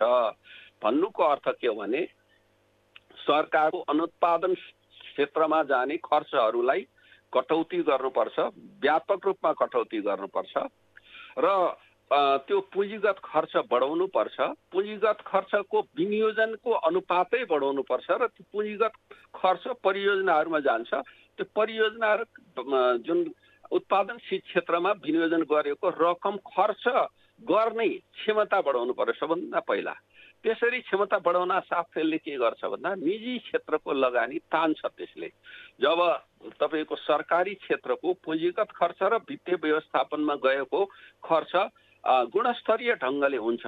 भन्नुको 0.83 1.23
अर्थ 1.23 1.47
के 1.61 1.67
हो 1.67 1.75
भने 1.75 2.01
सरकारको 3.17 3.79
अनुत्पादन 3.89 4.53
क्षेत्रमा 4.53 5.61
जाने 5.63 5.97
खर्चहरूलाई 6.03 6.81
कटौती 7.33 7.77
गर्नुपर्छ 7.83 8.39
व्यापक 8.81 9.25
रूपमा 9.25 9.51
कटौती 9.61 9.99
गर्नुपर्छ 10.01 10.53
र 11.37 11.47
त्यो 12.45 12.59
पुँजीगत 12.73 13.17
खर्च 13.23 13.53
बढाउनु 13.71 14.05
पर्छ 14.13 14.37
पुँजीगत 14.71 15.21
खर्चको 15.27 15.79
विनियोजनको 15.97 16.71
अनुपातै 16.89 17.43
बढाउनु 17.45 17.81
पर्छ 17.81 18.07
र 18.11 18.27
त्यो 18.27 18.45
पुँजीगत 18.51 18.93
खर्च 19.35 19.63
परियोजनाहरूमा 19.83 20.59
जान्छ। 20.59 20.91
त्यो 20.93 21.45
परियोजनाहरू 21.55 22.23
जुन 23.01 23.23
उत्पादनशील 23.71 24.39
क्षेत्रमा 24.39 24.91
विनियोजन 25.03 25.41
गरेको 25.49 25.89
रकम 25.89 26.37
खर्च 26.47 26.83
गर्ने 27.41 27.87
क्षमता 27.87 28.61
बढाउनु 28.61 28.93
पर्यो 28.93 29.13
सबभन्दा 29.13 29.59
पहिला। 29.59 29.93
त्यसरी 30.43 30.79
क्षमता 30.79 31.17
बढाउन 31.25 31.51
साथ 31.59 31.83
के 31.97 32.37
गर्छ 32.37 32.63
भन्दा 32.63 32.93
निजी 32.95 33.37
क्षेत्रको 33.39 33.93
लगानी 33.93 34.37
तान्छ 34.47 34.85
त्यसले। 34.85 35.27
जब 35.81 35.99
तपाईँको 36.61 36.95
सरकारी 36.95 37.53
क्षेत्रको 37.55 38.13
पुँजीगत 38.23 38.69
खर्च 38.71 38.99
र 39.03 39.17
वित्तीय 39.29 39.55
व्यवस्थापनमा 39.57 40.35
गएको 40.45 40.85
खर्च 41.23 41.53
गुणस्तरीय 42.33 42.93
ढङ्गले 43.03 43.37
हुन्छ। 43.37 43.65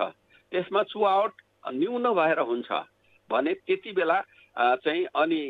त्यसमा 0.51 0.84
चुहावट 0.84 1.34
न्यून 1.74 2.06
भएर 2.13 2.39
हुन्छ। 2.39 2.72
भने 3.30 3.54
त्यति 3.66 3.92
बेला 3.92 4.22
चाहिँ 4.58 5.06
अनि 5.16 5.42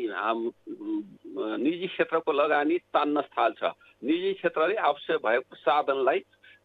निजी 1.58 1.86
क्षेत्रको 1.86 2.32
लगानी 2.32 2.78
तान्न 2.92 3.20
थाल्छ। 3.20 3.62
निजी 4.04 4.32
क्षेत्रले 4.34 4.74
आवश्यक 4.76 5.18
भएको 5.26 5.56
साधनलाई 5.56 6.18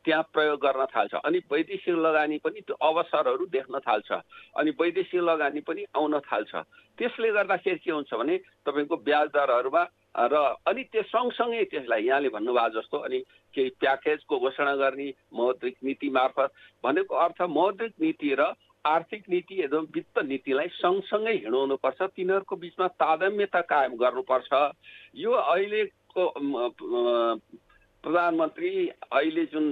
त्यहाँ 0.05 0.23
प्रयोग 0.33 0.59
गर्न 0.59 0.85
थाल्छ 0.85 1.13
अनि 1.15 1.39
वैदेशिक 1.51 1.95
लगानी 1.95 2.37
पनि 2.43 2.61
त्यो 2.67 2.75
अवसरहरू 2.75 3.45
देख्न 3.47 3.79
थाल्छ 3.79 4.11
अनि 4.59 4.71
वैदेशिक 4.75 5.21
लगानी 5.23 5.59
पनि 5.63 5.85
आउन 5.95 6.19
थाल्छ। 6.19 6.51
त्यसले 6.99 7.31
गर्दाखेरि 7.31 7.79
के 7.79 7.91
हुन्छ 7.91 8.13
भने 8.13 8.37
तपाईँको 8.67 8.95
ब्याज 9.07 9.27
दरहरूमा 9.31 9.83
र 10.13 10.35
अनि 10.67 10.83
त्यो 10.91 11.01
सँगसँगै 11.09 11.63
त्यसलाई 11.71 12.03
यहाँले 12.03 12.29
भन्नुभएको 12.29 12.69
जस्तो 12.75 12.97
अनि 12.99 13.19
केही 13.55 13.69
प्याकेजको 13.79 14.39
घोषणा 14.39 14.75
गर्ने 14.75 15.07
मौद्रिक 15.33 15.75
नीति 15.83 16.09
मार्फत 16.09 16.51
भनेको 16.83 17.15
अर्थ 17.15 17.41
मौद्रिक 17.49 17.93
नीति 18.01 18.35
र 18.39 18.51
आर्थिक 18.85 19.29
नीति 19.29 19.55
एवं 19.63 19.85
वित्त 19.95 20.19
नीतिलाई 20.23 20.67
सँगसँगै 20.75 21.33
हिँडाउनुपर्छ। 21.35 22.01
तिनीहरूको 22.15 22.55
बिचमा 22.55 22.87
तादम्यता 22.99 23.61
कायम 23.71 23.93
गर्नुपर्छ। 23.95 24.51
यो 25.15 25.31
अहिलेको 25.31 26.23
प्रधानमन्त्री 28.03 28.71
अहिले 29.11 29.45
जुन 29.53 29.65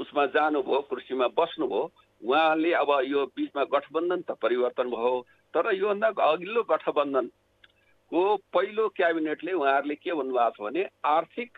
उसमा 0.00 0.24
जानुभयो 0.32 0.80
कुर्सीमा 0.88 1.26
बस्नुभयो 1.36 1.82
उहाँले 2.22 2.72
अब 2.72 2.90
यो 3.04 3.24
बिचमा 3.36 3.64
गठबन्धन 3.68 4.20
त 4.22 4.38
परिवर्तन 4.42 4.90
भयो 4.90 5.12
तर 5.54 5.74
योभन्दा 5.74 6.08
अघिल्लो 6.22 6.62
गठबन्धनको 6.70 8.22
पहिलो 8.54 8.88
क्याबिनेटले 8.96 9.52
उहाँहरूले 9.52 9.94
के 10.00 10.12
भन्नुभएको 10.14 10.50
छ 10.56 10.60
भने 10.64 10.88
आर्थिक 11.12 11.50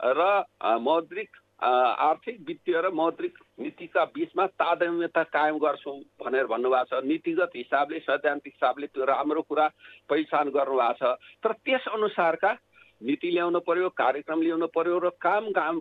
र 0.00 0.44
मौद्रिक 0.80 1.30
आर्थिक 1.60 2.36
वित्तीय 2.46 2.80
र 2.80 2.90
मौद्रिक 2.90 3.38
नीतिका 3.60 4.04
बिचमा 4.14 4.46
तादम्यता 4.56 5.22
कायम 5.28 5.58
गर्छौँ 5.58 5.98
भनेर 6.16 6.46
भन्नुभएको 6.46 6.88
छ। 6.90 7.04
नीतिगत 7.04 7.50
हिसाबले 7.56 7.98
सैद्धान्तिक 8.00 8.52
हिसाबले 8.54 8.86
त्यो 8.86 9.04
राम्रो 9.04 9.42
कुरा 9.44 9.66
पहिचान 10.08 10.48
गर्नुभएको 10.50 10.96
छ। 10.96 11.20
तर 11.44 11.52
त्यस 11.64 11.88
अनुसारका 11.92 12.52
नीति 13.00 13.30
ल्याउनु 13.30 13.60
पर्यो 13.60 13.88
कार्यक्रम 13.92 14.40
ल्याउनु 14.42 14.66
पर्यो 14.72 14.98
र 14.98 15.08
काम 15.20 15.50
काम 15.52 15.80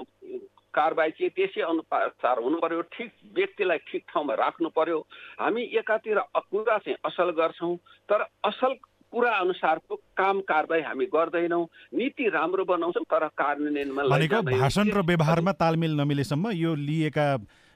कारबाही 0.70 1.12
चाहिँ 1.12 1.32
त्यसै 1.32 1.62
अनुसार 1.64 2.40
हुनु 2.40 2.58
पर्यो। 2.60 2.82
ठिक 2.94 3.12
व्यक्तिलाई 3.36 3.78
ठिक 3.88 4.04
ठाउँमा 4.08 4.34
राख्नु 4.36 4.70
पर्यो। 4.70 5.00
हामी 5.40 5.64
एकातिर 5.80 6.20
कुरा 6.36 6.78
चाहिँ 6.78 6.98
असल 7.04 7.30
गर्छौँ। 7.40 7.76
तर 8.10 8.22
असल 8.46 8.74
कुरा 9.12 9.32
अनुसारको 9.42 9.96
काम 10.18 10.40
कारवाही 10.46 10.82
हामी 10.84 11.06
गर्दैनौँ। 11.10 11.64
नीति 11.94 12.26
राम्रो 12.30 12.64
बनाउँछौँ 12.66 13.04
तर 13.04 13.26
कार्यान्वयनमा 13.34 14.04
भनेको 14.08 14.42
भाषण 14.54 14.88
र 14.90 15.02
व्यवहारमा 15.02 15.52
तालमेल 15.58 15.94
नमिलेसम्म 16.00 16.52
यो 16.54 16.76
लिएका 16.78 17.28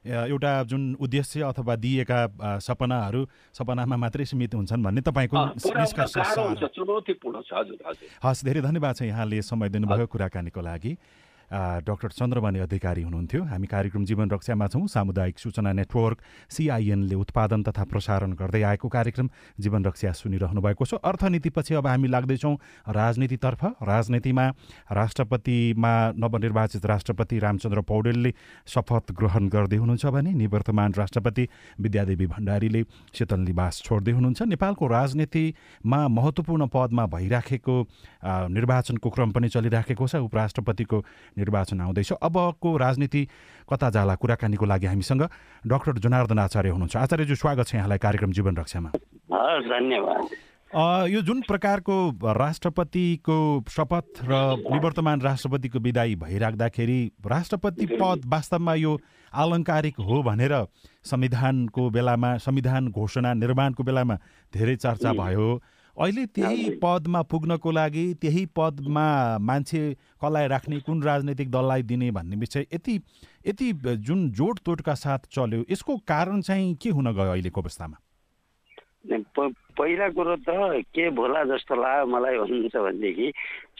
एउटा 0.04 0.52
जुन 0.68 0.84
उद्देश्य 1.00 1.42
अथवा 1.42 1.76
दिएका 1.80 2.60
सपनाहरू 2.60 3.22
सपनामा 3.56 3.96
मात्रै 3.98 4.26
सीमित 4.26 4.56
हुन्छन् 4.56 4.84
भन्ने 4.84 5.02
तपाईँको 5.02 5.38
निष्कर्ष 5.64 6.18
हस् 8.24 8.44
धेरै 8.46 8.62
धन्यवाद 8.62 8.96
छ 8.96 9.02
यहाँले 9.04 9.42
समय 9.42 9.70
दिनुभयो 9.70 10.06
कुराकानीको 10.08 10.62
लागि। 10.62 10.92
डाक्टर 11.54 12.10
चन्द्रमणि 12.12 12.60
अधिकारी 12.60 13.02
हुनुहुन्थ्यो। 13.04 13.44
हामी 13.46 13.68
कार्यक्रम 13.68 14.06
जीवन 14.06 14.30
रक्षामा 14.32 14.68
छौँ। 14.68 14.88
सामुदायिक 14.88 15.40
सूचना 15.40 15.72
नेटवर्क 15.74 16.18
सिआइएनले 16.50 17.16
उत्पादन 17.16 17.64
तथा 17.64 17.84
प्रसारण 17.86 18.34
गर्दै 18.34 18.62
आएको 18.64 18.88
कार्यक्रम 18.90 19.30
जीवन 19.60 19.86
रक्षा 19.86 20.12
सुनिरहनु 20.14 20.62
भएको 20.62 20.86
छ। 20.86 20.94
अर्थनीतिपछि 21.04 21.74
अब 21.76 21.88
हामी 21.88 22.08
लाग्दैछौँ 22.08 22.56
राजनीतितर्फ। 22.90 23.62
राजनीतिमा 23.86 24.46
राष्ट्रपतिमा 24.92 25.94
नवनिर्वाचित 26.18 26.86
राष्ट्रपति 26.86 27.40
रामचन्द्र 27.40 27.82
पौडेलले 27.86 28.34
शपथ 28.68 29.12
ग्रहण 29.14 29.48
गर्दै 29.54 29.78
हुनुहुन्छ 29.78 30.06
भने 30.10 30.34
निवर्तमान 30.34 30.94
राष्ट्रपति 30.98 31.48
विद्यादेवी 31.80 32.28
भण्डारीले 32.28 32.84
शीतल 33.14 33.40
निवास 33.46 33.82
छोड्दै 33.86 34.12
हुनुहुन्छ। 34.12 34.42
नेपालको 34.50 34.88
राजनीतिमा 34.88 36.00
महत्त्वपूर्ण 36.08 36.68
पदमा 36.74 37.06
भइराखेको 37.14 37.76
निर्वाचनको 38.50 39.10
क्रम 39.10 39.32
पनि 39.32 39.48
चलिराखेको 39.50 40.08
छ। 40.08 40.16
उपराष्ट्रपतिको 40.24 40.98
निर्वाचन 41.44 41.82
आउँदैछ। 41.82 42.12
अबको 42.24 42.70
राजनीति 42.78 43.28
कता 43.68 43.90
जाला? 43.92 44.16
कुराकानीको 44.16 44.66
लागि 44.66 44.88
हामीसँग 44.88 45.24
डाक्टर 45.68 46.00
जनार्दन 46.00 46.40
आचार्य 46.40 46.70
हुनुहुन्छ। 46.72 46.96
आचार्यज्यू 46.96 47.36
स्वागत 47.36 47.68
छ 47.68 47.76
यहाँलाई 47.76 48.00
कार्यक्रम 48.00 48.32
जीवन 48.32 48.56
रक्षामा। 48.58 48.90
धन्यवाद। 49.68 50.24
यो 50.74 51.22
जुन 51.22 51.42
प्रकारको 51.46 51.96
राष्ट्रपतिको 52.34 53.38
शपथ 53.70 54.26
र 54.26 54.34
निवर्तमान 54.66 55.22
राष्ट्रपतिको 55.22 55.80
विदाई 55.80 56.16
भइराख्दाखेरि 56.18 57.00
राष्ट्रपति 57.22 57.86
पद 57.94 58.26
वास्तवमा 58.26 58.74
यो 58.74 58.98
आलङ्कारिक 59.34 59.96
हो 60.02 60.22
भनेर 60.24 60.54
संविधानको 61.06 61.90
बेलामा 61.90 62.38
संविधान 62.42 62.88
घोषणा 62.90 63.34
निर्माणको 63.34 63.84
बेलामा 63.84 64.16
धेरै 64.54 64.76
चर्चा 64.76 65.14
भयो। 65.14 65.62
अहिले 65.98 66.26
त्यही 66.26 66.70
पदमा 66.82 67.22
पुग्नको 67.22 67.72
लागि 67.72 68.14
त्यही 68.14 68.46
पदमा 68.46 69.06
मान्छे 69.38 69.82
कसलाई 69.94 70.48
राख्ने 70.48 70.80
कुन 70.80 71.04
राजनैतिक 71.04 71.52
दललाई 71.52 71.84
दिने 71.84 72.12
भन्ने 72.12 72.36
विषय 72.36 72.66
यति 72.74 72.96
यति 73.48 73.74
जुन 73.98 74.30
जोडतोडका 74.32 74.94
साथ 74.94 75.30
चल्यो 75.32 75.64
यसको 75.72 75.98
कारण 75.98 76.42
चाहिँ 76.42 76.76
के 76.76 76.90
हुन 76.90 77.14
गयो 77.14 77.32
अहिलेको 77.32 77.62
अवस्थामा? 77.62 77.98
पहिला 79.04 80.08
कुरो 80.16 80.36
त 80.48 80.80
के 80.96 81.10
भोला 81.12 81.44
जस्तो 81.44 81.76
लाग्यो 81.76 82.06
मलाई 82.08 82.38
भन्नुहुन्छ 82.40 82.76
भनेदेखि 82.76 83.32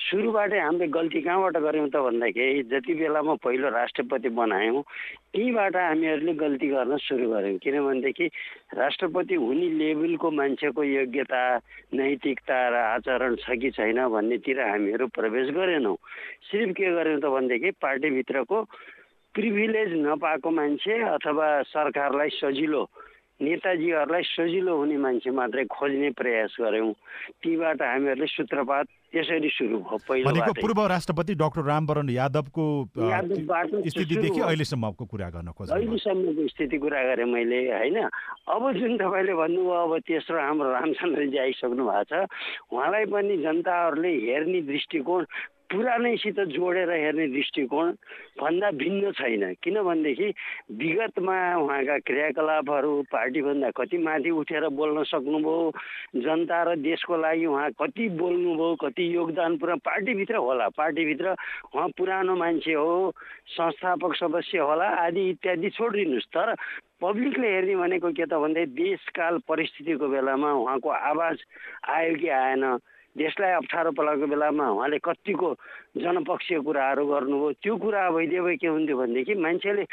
सुरुबाटै 0.04 0.60
हामीले 0.60 0.88
गल्ती 0.92 1.22
कहाँबाट 1.24 1.58
गऱ्यौँ 1.64 1.88
त 1.88 1.96
भन्दाखेरि 2.04 2.64
जति 2.68 2.94
बेलामा 3.00 3.34
पहिलो 3.40 3.70
राष्ट्रपति 3.72 4.30
बनायौँ 4.36 4.84
त्यहीँबाट 4.84 5.76
हामीहरूले 5.76 6.34
गल्ती 6.44 6.68
गर्न 6.68 6.98
सुरु 7.08 7.30
गऱ्यौँ। 7.32 7.58
किनभनेदेखि 7.64 8.28
राष्ट्रपति 8.76 9.36
हुने 9.40 9.70
लेभलको 9.80 10.32
मान्छेको 10.32 10.84
योग्यता 10.84 11.44
नैतिकता 11.96 12.60
र 12.68 12.76
आचरण 13.00 13.36
छ 13.40 13.56
कि 13.64 13.72
छैन 13.72 14.04
भन्नेतिर 14.12 14.60
हामीहरू 14.60 15.08
प्रवेश 15.08 15.56
गरेनौँ। 15.56 15.96
सिर्फ 16.52 16.76
के 16.76 16.92
गऱ्यौँ 16.92 17.20
त 17.24 17.32
भनेदेखि 17.32 17.72
पार्टीभित्रको 17.80 18.62
प्रिभिलेज 19.36 19.90
नपाएको 20.04 20.50
मान्छे 20.52 21.02
अथवा 21.16 21.48
सरकारलाई 21.72 22.30
सजिलो 22.44 22.84
नेताजीहरूलाई 23.42 24.24
सजिलो 24.24 24.76
हुने 24.78 24.98
मान्छे 24.98 25.32
मात्रै 25.32 25.66
खोज्ने 25.66 26.10
प्रयास 26.14 26.56
गऱ्यौँ। 26.62 26.94
तीबाट 27.44 27.82
हामीहरूले 27.82 28.28
सूत्रपात 28.30 28.86
त्यसरी 29.14 29.50
सुरु 29.50 29.78
भयो 29.84 29.98
पहिलो 30.08 30.54
पूर्व 30.62 30.80
राष्ट्रपति 30.94 31.34
डाक्टर 31.42 31.64
रामवरण 31.66 32.10
यादवको 32.10 32.66
स्थितिदेखि 33.90 34.42
अहिलेसम्मको 34.42 35.06
कुरा 35.06 35.30
गर्न 35.34 35.50
खोजेँ 35.58 35.76
अहिलेसम्मको 35.76 36.48
स्थिति 36.54 36.78
कुरा 36.78 37.02
गरेँ 37.10 37.26
मैले 37.34 37.60
होइन? 37.74 37.98
अब 38.54 38.64
जुन 38.80 38.98
तपाईँले 38.98 39.34
भन्नुभयो 39.34 39.82
अब 39.82 39.94
तेस्रो 40.08 40.40
हाम्रो 40.40 40.72
रामचन्द्रजी 40.72 41.38
आइसक्नु 41.38 41.84
भएको 41.90 42.04
छ 42.10 42.30
उहाँलाई 42.74 43.06
पनि 43.14 43.38
जनताहरूले 43.44 44.14
हेर्ने 44.30 44.62
दृष्टिकोण 44.72 45.26
पुरानैसित 45.74 46.40
जोडेर 46.54 46.90
हेर्ने 46.92 47.28
दृष्टिकोण 47.28 47.92
भन्दा 48.38 48.70
भिन्न 48.78 49.12
छैन। 49.18 49.44
किनभनेदेखि 49.58 50.28
विगतमा 50.78 51.38
उहाँका 51.58 51.98
क्रियाकलापहरू 52.06 53.02
पार्टीभन्दा 53.10 53.70
कति 53.78 53.98
माथि 53.98 54.30
उठेर 54.30 54.68
बोल्न 54.78 55.04
सक्नुभयो 55.10 56.22
जनता 56.22 56.62
र 56.64 56.76
देशको 56.78 57.18
लागि 57.18 57.46
उहाँ 57.50 57.70
कति 57.82 58.10
बोल्नुभयो 58.22 58.76
कति 58.86 59.04
योगदान 59.16 59.58
पुरा 59.58 59.76
पार्टीभित्र 59.82 60.36
होला। 60.46 60.68
पार्टीभित्र 60.78 61.36
उहाँ 61.74 61.90
पुरानो 61.98 62.36
मान्छे 62.38 62.74
हो 62.74 63.12
संस्थापक 63.58 64.16
सदस्य 64.16 64.58
होला 64.62 64.88
आदि 65.10 65.30
इत्यादि 65.30 65.70
छोडिदिनुहोस्। 65.74 66.30
तर 66.38 66.54
पब्लिकले 67.02 67.48
हेर्ने 67.50 67.76
भनेको 67.76 68.12
के 68.14 68.26
त 68.30 68.34
भन्दै 68.38 68.66
देशकाल 68.78 69.42
परिस्थितिको 69.50 70.08
बेलामा 70.08 70.54
उहाँको 70.54 70.90
आवाज 71.10 71.38
आयो 71.90 72.16
कि 72.22 72.30
आएन? 72.30 72.64
देशलाई 73.18 73.52
अप्ठ्यारो 73.62 73.92
पलाएको 73.94 74.26
बेलामा 74.26 74.66
उहाँले 74.74 74.98
कतिको 74.98 75.50
जनपक्षीय 75.98 76.60
कुराहरू 76.66 77.04
गर्नुभयो। 77.06 77.52
त्यो 77.62 77.74
कुरा 77.78 78.10
भइदियो 78.10 78.44
भए 78.44 78.56
के 78.58 78.68
हुन्थ्यो 78.68 78.98
भनेदेखि 78.98 79.34
मान्छेले 79.38 79.84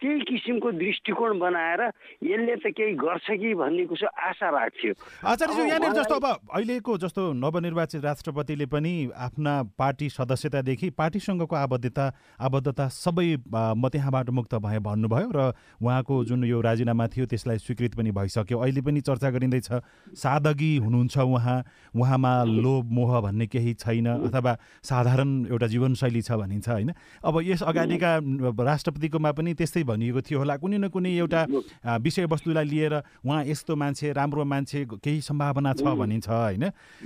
त्यही 0.00 0.20
किसिमको 0.24 0.70
दृष्टिकोण 0.80 1.38
बनाएर 1.38 1.80
यसले 2.24 2.54
त 2.56 2.72
केही 2.72 2.94
गर्छ 2.96 3.26
कि 3.36 3.54
भन्ने 3.54 3.84
कुरो 3.86 4.08
आशा 4.08 4.48
राख्थ्यो। 4.48 4.92
आचार्य 5.22 5.68
यहाँनिर 5.68 5.92
जस्तो 5.92 6.14
अब 6.16 6.26
अहिलेको 6.56 6.96
जस्तो 6.98 7.22
नवनिर्वाचित 7.36 8.04
राष्ट्रपतिले 8.04 8.66
पनि 8.66 8.94
आफ्ना 9.12 9.54
पार्टी 9.76 10.08
सदस्यतादेखि 10.08 10.90
पार्टीसँगको 10.96 11.56
आबद्धता 11.56 12.06
आबद्धता 12.40 12.88
सबै 12.88 13.28
म 13.52 13.88
त्यहाँबाट 13.92 14.30
मुक्त 14.30 14.54
भए 14.56 14.78
भन्नुभयो 14.80 15.28
र 15.36 15.40
उहाँको 15.82 16.24
जुन 16.24 16.44
यो 16.44 16.60
राजीनामा 16.60 17.06
थियो 17.12 17.26
त्यसलाई 17.26 17.58
स्वीकृत 17.60 17.94
पनि 17.94 18.10
भइसक्यो। 18.10 18.58
अहिले 18.58 18.80
पनि 18.80 19.00
चर्चा 19.00 19.30
गरिँदैछ 19.30 19.68
सादगी 20.16 20.76
हुनुहुन्छ 20.80 21.18
उहाँ 21.18 21.58
उहाँमा 21.92 22.32
लोभ 22.46 22.90
मोह 22.90 23.20
भन्ने 23.20 23.46
केही 23.46 23.74
छैन 23.76 24.08
अथवा 24.08 24.56
साधारण 24.82 25.30
एउटा 25.50 25.66
जीवनशैली 25.66 26.22
छ 26.22 26.32
भनिन्छ 26.40 26.68
होइन? 26.68 26.90
अब 27.20 27.40
यस 27.44 27.62
अगाडिका 27.62 28.10
राष्ट्रपतिकोमा 28.64 29.32
पनि 29.32 29.54
त्यस्तै 29.54 29.82
भनिएको 29.90 30.20
थियो 30.22 30.38
होला। 30.38 30.56
कुनै 30.62 30.78
न 30.78 30.88
कुनै 30.94 31.10
एउटा 31.18 31.40
विषयवस्तुलाई 32.00 32.66
लिएर 32.72 32.94
उहाँ 33.26 33.44
यस्तो 33.46 33.72
मान्छे 33.76 34.12
राम्रो 34.14 34.44
मान्छे 34.44 34.84
केही 34.94 35.20
सम्भावना 35.20 35.72
छ 35.74 35.82
भनिन्छ 35.82 36.28
होइन? 36.28 36.64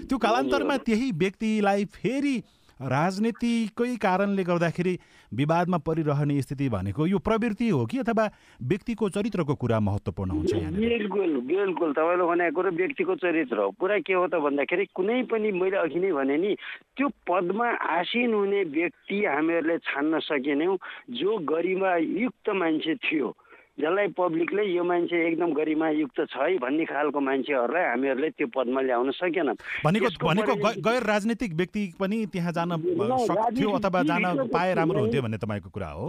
त्यो 0.09 0.17
कालान्तरमा 0.19 0.77
त्यही 0.85 1.11
व्यक्तिलाई 1.17 1.85
फेरि 1.97 2.37
राजनीतिकै 2.81 3.95
कारणले 3.97 4.43
गर्दाखेरि 4.43 4.95
विवादमा 5.33 5.79
परिरहने 5.87 6.41
स्थिति 6.43 6.69
भनेको 6.69 7.07
यो 7.07 7.19
प्रवृत्ति 7.19 7.69
हो 7.69 7.85
कि 7.87 7.99
अथवा 7.99 8.25
व्यक्तिको 8.63 9.09
चरित्रको 9.09 9.55
कुरा 9.55 9.81
महत्त्वपूर्ण 9.81 10.31
हुन्छ 10.31 10.53
बिल्कुल 10.75 11.31
बिल्कुल। 11.47 11.93
तपाईँले 11.93 12.25
भनेको 12.25 12.55
कुरो 12.55 12.71
व्यक्तिको 12.71 13.15
चरित्र 13.15 13.59
हो। 13.59 13.71
पुरा 13.79 13.99
के 13.99 14.13
हो 14.13 14.27
त 14.27 14.35
भन्दाखेरि 14.43 14.85
कुनै 14.95 15.23
पनि 15.31 15.53
मैले 15.53 15.77
अघि 15.77 15.99
नै 16.01 16.13
भने 16.13 16.37
नि 16.37 16.55
त्यो 16.97 17.09
पदमा 17.29 17.69
आसीन 17.99 18.35
हुने 18.35 18.63
व्यक्ति 18.75 19.25
हामीहरूले 19.25 19.79
छान्न 19.79 20.19
सकेनौँ। 20.27 20.77
जो 21.15 21.39
गरिमा 21.47 21.97
युक्त 21.97 22.51
मान्छे 22.51 22.95
थियो 22.95 23.29
जसलाई 23.75 24.09
पब्लिकले 24.15 24.63
यो 24.65 24.83
मान्छे 24.87 25.17
एकदम 25.27 25.53
गरिमायुक्त 25.53 26.21
छ 26.31 26.37
है 26.39 26.59
भन्ने 26.63 26.85
खालको 26.87 27.21
मान्छेहरूलाई 27.21 27.85
हामीहरूले 27.85 28.31
त्यो 28.39 28.47
पदमा 28.55 28.81
ल्याउन 28.81 29.11
सकेन 29.19 29.51
भनेको 29.85 30.09
भनेको 30.23 30.55
गैर 30.79 31.03
राजनीतिक 31.11 31.53
व्यक्ति 31.59 31.83
पनि 31.99 32.25
त्यहाँ 32.31 32.53
जान 32.55 32.71
सक्थ्यो 32.79 33.71
अथवा 33.79 34.03
जान 34.07 34.47
पाए 34.55 34.75
राम्रो 34.79 35.01
हुन्थ्यो 35.01 35.23
भन्ने 35.23 35.39
तपाईँको 35.43 35.71
कुरा 35.75 35.91
हो? 35.91 36.07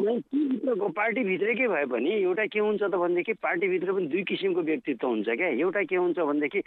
पार्टीभित्रकै 0.95 1.67
भए 1.67 1.86
पनि 1.89 2.12
एउटा 2.21 2.45
के 2.54 2.60
हुन्छ 2.60 2.82
त 2.84 2.95
भनेदेखि 3.01 3.34
पार्टीभित्र 3.41 3.93
पनि 3.93 4.08
दुई 4.13 4.23
किसिमको 4.30 4.62
व्यक्तित्व 4.62 5.08
हुन्छ 5.08 5.25
क्या। 5.25 5.47
एउटा 5.65 5.84
के 5.89 5.95
हुन्छ 5.95 6.17
भनेदेखि 6.19 6.62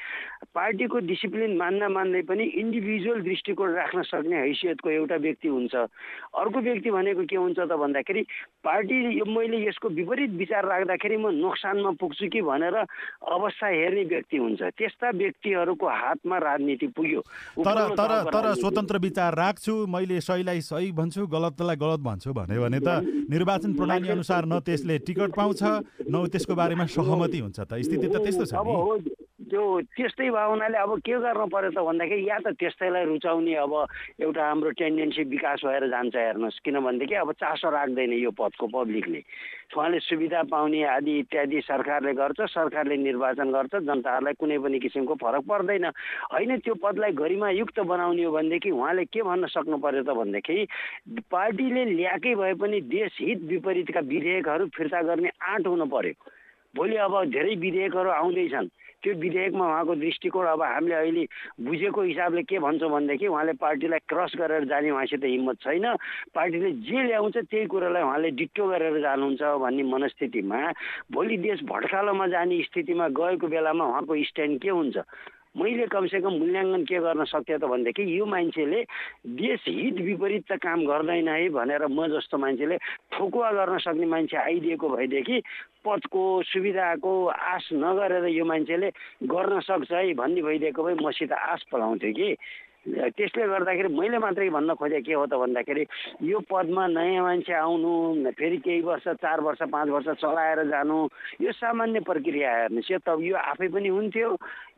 पार्टीको 0.55 0.99
डिसिप्लिन 1.07 1.57
मान्दा 1.57 1.89
मान्दै 1.95 2.23
पनि 2.27 2.45
इन्डिभिजुअल 2.63 3.23
दृष्टिकोण 3.23 3.71
राख्न 3.75 4.03
सक्ने 4.11 4.37
हैसियतको 4.37 4.91
एउटा 4.91 5.17
व्यक्ति 5.27 5.49
हुन्छ। 5.49 5.75
अर्को 6.43 6.59
व्यक्ति 6.69 6.91
भनेको 6.91 7.25
के 7.31 7.37
हुन्छ 7.37 7.59
त 7.59 7.73
भन्दाखेरि 7.87 8.23
पार्टी 8.67 8.99
मैले 9.39 9.67
यसको 9.67 9.89
विपरीत 10.03 10.31
विचार 10.43 10.67
राख्दा 10.69 10.88
गर्दाखेरि 10.89 11.17
म 11.21 11.37
नोक्सानमा 11.37 11.91
पुग्छु 12.01 12.27
कि 12.33 12.41
भनेर 12.41 12.77
अवस्था 13.29 13.67
हेर्ने 13.69 14.05
व्यक्ति 14.09 14.37
हुन्छ। 14.41 14.63
त्यस्ता 14.73 15.09
व्यक्तिहरूको 15.13 15.85
हातमा 15.85 16.37
राजनीति 16.41 16.87
पुग्यो। 16.97 17.21
तर 17.61 17.79
तर 17.93 18.13
तर 18.33 18.45
स्वतन्त्र 18.57 18.97
विचार 18.99 19.35
राख्छु 19.37 19.75
मैले 19.85 20.21
सहीलाई 20.25 20.61
सही 20.65 20.93
भन्छु 20.97 21.27
गलतलाई 21.29 21.77
गलत 21.77 22.01
भन्छु 22.01 22.33
भन्यो 22.33 22.61
भने 22.65 22.81
त 22.81 23.05
निर्वाचन 23.05 23.73
प्रणाली 23.77 24.09
अनुसार 24.09 24.43
न 24.49 24.65
त्यसले 24.65 24.99
टिकट 25.05 25.31
पाउँछ 25.37 25.63
न 26.09 26.15
त्यसको 26.33 26.55
बारेमा 26.57 26.85
सहमति 26.89 27.39
हुन्छ 27.39 27.59
त। 27.61 27.73
स्थिति 27.85 28.09
त 28.09 28.17
त्यस्तो 28.25 28.45
छ 28.49 29.18
त्यो 29.49 29.63
त्यस्तै 29.97 30.29
भयो 30.31 30.49
हुनाले 30.51 30.79
अब 30.79 30.93
के 31.01 31.17
गर्नु 31.25 31.47
पर्यो 31.49 31.71
त 31.73 31.81
भन्दाखेरि 31.89 32.29
या 32.29 32.39
त 32.45 32.53
त्यस्तैलाई 32.61 33.05
रुचाउने 33.09 33.55
अब 33.65 33.73
एउटा 34.21 34.43
हाम्रो 34.45 34.71
टेन्डेन्सी 34.77 35.23
विकास 35.33 35.65
भएर 35.65 35.85
जान्छ 35.89 36.17
हेर्नुहोस्। 36.17 36.61
किनभनेदेखि 36.65 37.15
अब 37.25 37.33
चासो 37.41 37.69
राख्दैन 37.71 38.13
यो 38.21 38.31
पदको 38.37 38.67
पब्लिकले 38.69 39.23
उहाँले 39.69 39.99
सुविधा 40.01 40.43
पाउने 40.51 40.83
आदि 40.91 41.13
इत्यादि 41.19 41.61
सरकारले 41.61 42.13
गर्छ 42.19 42.41
सरकारले 42.51 42.97
निर्वाचन 42.99 43.49
गर्छ 43.53 43.75
जनताहरूलाई 43.89 44.35
कुनै 44.41 44.59
पनि 44.59 44.79
किसिमको 44.81 45.15
फरक 45.23 45.45
पर्दैन। 45.45 45.85
होइन 46.33 46.57
त्यो 46.65 46.75
पदलाई 46.83 47.13
गरिमायुक्त 47.15 47.79
बनाउने 47.85 48.25
हो 48.25 48.33
भनेदेखि 48.33 48.71
उहाँले 48.71 49.05
के 49.13 49.23
भन्न 49.23 49.47
सक्नु 49.49 49.77
पर्यो 49.79 50.03
त 50.03 50.17
भनेदेखि 50.19 50.67
पार्टीले 51.31 51.85
ल्याएकै 51.95 52.35
भए 52.35 52.55
पनि 52.59 52.81
देश 52.91 53.13
हित 53.21 53.41
विपरीतका 53.53 54.01
विधेयकहरू 54.09 54.67
फिर्ता 54.77 55.03
गर्ने 55.05 55.31
आँट 55.37 55.67
हुनु 55.67 55.87
पर्यो 55.87 56.17
भोलि 56.75 56.97
अब 56.97 57.15
धेरै 57.31 57.55
विधेयकहरू 57.57 58.11
आउँदैछन्। 58.11 58.69
त्यो 59.03 59.15
विधेयकमा 59.15 59.65
उहाँको 59.67 59.95
दृष्टिकोण 59.95 60.47
अब 60.47 60.63
हामीले 60.63 60.95
अहिले 60.95 61.25
बुझेको 61.61 62.03
हिसाबले 62.03 62.43
के 62.43 62.59
भन्छौँ 62.59 62.91
भनेदेखि 62.91 63.27
उहाँले 63.27 63.53
पार्टीलाई 63.63 63.99
क्रस 64.09 64.33
गरेर 64.39 64.65
जाने 64.65 64.91
उहाँसित 64.91 65.25
हिम्मत 65.25 65.57
छैन। 65.63 65.87
पार्टीले 66.35 66.71
जे 66.83 67.07
ल्याउँछ 67.07 67.37
त्यही 67.39 67.67
कुरालाई 67.67 68.03
उहाँले 68.03 68.31
डिक्टो 68.31 68.69
गरेर 68.69 69.01
जानुहुन्छ 69.01 69.43
भन्ने 69.63 69.83
मनस्थितिमा 69.83 70.59
भोलि 71.13 71.37
देश 71.39 71.63
भट्कालोमा 71.63 72.27
जाने 72.27 72.63
स्थितिमा 72.63 73.09
गएको 73.09 73.47
बेलामा 73.47 73.85
उहाँको 73.85 74.15
स्ट्यान्ड 74.25 74.61
के 74.63 74.69
हुन्छ? 74.69 74.97
मैले 75.59 75.87
कमसेकम 75.87 76.33
मूल्याङ्कन 76.39 76.83
के 76.85 76.99
गर्न 76.99 77.25
सक्थेँ 77.27 77.59
त 77.59 77.65
भनेदेखि 77.65 78.03
यो 78.09 78.27
मान्छेले 78.27 78.81
देश 79.35 79.65
हित 79.69 79.97
विपरीत 80.01 80.45
त 80.47 80.59
काम 80.59 80.87
गर्दैन 80.87 81.29
है 81.29 81.49
भनेर 81.51 81.87
म 81.89 82.07
जस्तो 82.09 82.39
मान्छेले 82.39 82.77
ठोकुवा 83.13 83.51
गर्न 83.53 83.79
सक्ने 83.79 84.07
मान्छे 84.07 84.37
आइदिएको 84.39 84.89
भएदेखि 84.89 85.39
पदको 85.85 86.23
सुविधाको 86.45 87.13
आश 87.27 87.69
नगरेर 87.75 88.27
यो 88.31 88.45
मान्छेले 88.45 88.89
गर्न 89.27 89.61
सक्छ 89.61 89.91
है 89.91 90.15
भन्ने 90.15 90.43
भइदिएको 90.43 90.83
भए 90.83 90.95
मसित 91.03 91.33
आश 91.33 91.63
पलाउँथ्यो 91.73 92.13
कि। 92.13 92.31
त्यसले 92.89 93.47
गर्दाखेरि 93.47 93.89
मैले 93.93 94.19
मात्रै 94.19 94.49
भन्न 94.49 94.75
खोजेँ 94.81 95.03
के 95.05 95.13
हो 95.13 95.27
त 95.27 95.35
भन्दाखेरि 95.37 95.85
यो 96.25 96.39
पदमा 96.49 96.87
नयाँ 96.97 97.23
मान्छे 97.23 97.53
आउनु 97.53 98.33
फेरि 98.33 98.57
केही 98.65 98.81
वर्ष 98.81 99.09
चार 99.21 99.41
वर्ष 99.41 99.61
पाँच 99.69 99.89
वर्ष 99.89 100.09
चलाएर 100.23 100.65
जानु 100.73 100.97
यो 101.41 101.53
सामान्य 101.53 102.01
प्रक्रिया 102.09 102.51
हेर्नुहोस्। 102.57 102.91
यो 102.91 102.99
त 103.05 103.09
यो 103.21 103.37
आफै 103.37 103.69
पनि 103.69 103.89
हुन्थ्यो 103.89 104.29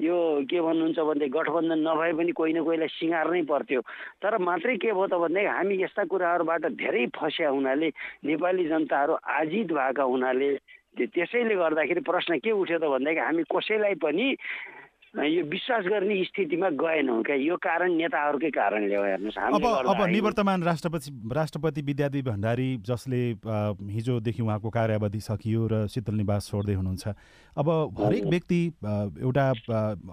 यो 0.00 0.16
के 0.50 0.60
भन्नुहुन्छ 0.60 0.98
भने 0.98 1.28
गठबन्धन 1.28 1.80
नभए 1.86 2.12
पनि 2.18 2.32
कोही 2.34 2.52
न 2.52 2.64
कोहीलाई 2.64 2.88
सिँगार्नै 2.98 3.42
पर्थ्यो। 3.46 3.80
तर 4.22 4.38
मात्रै 4.38 4.76
के 4.82 4.90
भयो 4.90 5.06
त 5.06 5.14
भन्दाखेरि 5.14 5.54
हामी 5.54 5.74
यस्ता 5.82 6.04
कुराहरूबाट 6.10 6.66
धेरै 6.82 7.06
फस्या 7.14 7.48
हुनाले 7.50 7.88
नेपाली 8.26 8.64
जनताहरू 8.68 9.14
आजित 9.38 9.72
भएका 9.72 10.02
हुनाले 10.02 10.50
त्यसैले 10.98 11.54
गर्दाखेरि 11.54 12.00
प्रश्न 12.02 12.38
के 12.42 12.50
उठ्यो 12.50 12.78
त 12.78 12.84
भन्दाखेरि 12.90 13.22
हामी 13.22 13.42
कसैलाई 13.46 13.94
पनि 14.02 14.26
यो 15.10 15.42
विश्वास 15.42 15.84
गर्ने 15.90 16.22
स्थितिमा 16.24 16.68
गएनौँ 16.78 17.22
क्या? 17.26 17.34
यो 17.42 17.56
कारण 17.58 17.98
नेताहरूकै 17.98 18.50
कारणले 18.54 18.94
हो 18.94 19.02
हेर्नुहोस्। 19.02 19.38
अब 19.58 19.90
अब 19.90 20.06
निवर्तमान 20.06 20.62
राष्ट्रपति 20.62 21.10
राष्ट्रपति 21.34 21.82
विद्यादेवी 21.82 22.22
भण्डारी 22.30 22.68
जसले 22.86 23.42
हिजोदेखि 23.42 24.42
उहाँको 24.42 24.70
कार्यावधि 24.70 25.20
सकियो 25.20 25.66
र 25.66 25.86
शीतल 25.90 26.14
निवास 26.14 26.46
छोड्दै 26.50 26.74
हुनुहुन्छ। 26.78 27.04
अब 27.58 27.68
हरेक 27.98 28.24
व्यक्ति 28.30 28.60
एउटा 29.18 29.46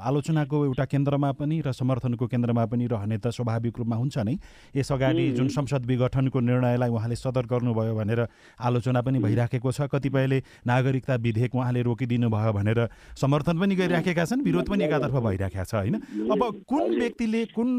आलोचनाको 0.01 0.65
एउटा 0.65 0.85
केन्द्रमा 0.89 1.31
पनि 1.37 1.61
र 1.61 1.71
समर्थनको 1.77 2.25
केन्द्रमा 2.25 2.65
पनि 2.65 2.87
रहने 2.89 3.17
त 3.21 3.29
स्वाभाविक 3.37 3.77
रूपमा 3.77 3.95
हुन्छ 4.01 4.17
नै। 4.17 4.35
यस 4.73 4.91
अगाडि 4.97 5.29
जुन 5.37 5.47
संसद 5.53 5.85
विघटनको 5.85 6.39
निर्णयलाई 6.41 6.89
उहाँले 6.89 7.15
सदर 7.15 7.45
गर्नुभयो 7.45 7.93
भनेर 7.93 8.25
आलोचना 8.57 9.01
पनि 9.05 9.19
भइराखेको 9.21 9.71
छ 9.71 9.85
कतिपयले 9.93 10.41
नागरिकता 10.65 11.15
विधेयक 11.21 11.53
उहाँले 11.53 11.81
रोकिदिनु 11.85 12.29
भयो 12.33 12.53
भनेर 12.57 12.79
समर्थन 13.13 13.61
पनि 13.61 13.75
गरिराखेका 13.77 14.25
छन् 14.25 14.41
विरोध 14.41 14.65
पनि 14.65 14.86
एकातर्फ 14.87 15.15
भइरहेको 15.27 15.63
छ 15.63 15.75
होइन? 15.75 15.95
अब 16.31 16.63
कुन 16.67 16.95
व्यक्तिले 16.99 17.45
कुन 17.51 17.69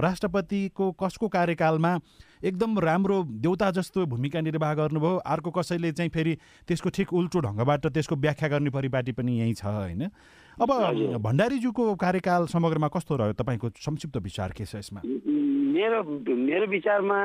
राष्ट्रपतिको 0.00 0.90
कसको 0.96 1.28
कार्यकालमा 1.28 1.92
एकदम 2.40 2.78
राम्रो 2.80 3.22
देउता 3.44 3.70
जस्तो 3.76 4.06
भूमिका 4.08 4.40
निर्वाह 4.40 4.74
गर्नुभयो? 4.74 5.16
अर्को 5.20 5.50
कसैले 5.52 5.92
चाहिँ 5.92 6.10
फेरि 6.10 6.36
त्यसको 6.68 6.88
ठिक 6.88 7.12
उल्टो 7.12 7.40
ढङ्गबाट 7.40 7.86
त्यसको 7.86 8.16
व्याख्या 8.16 8.48
गर्ने 8.48 8.70
परिपाटी 8.70 9.12
पनि 9.12 9.38
यहीँ 9.40 9.54
छ 9.54 9.64
होइन? 9.64 10.08
अब 10.56 10.70
भण्डारीज्यूको 11.20 11.94
कार्यकाल 11.96 12.46
समग्रमा 12.48 12.88
कस्तो 12.88 13.16
रह्यो? 13.16 13.32
तपाईँको 13.36 13.68
संक्षिप्त 13.76 14.16
विचार 14.16 14.52
के 14.56 14.64
छ 14.64 14.76
यसमा? 14.76 15.00
मेरो 15.70 16.02
मेरो 16.34 16.66
विचारमा 16.66 17.18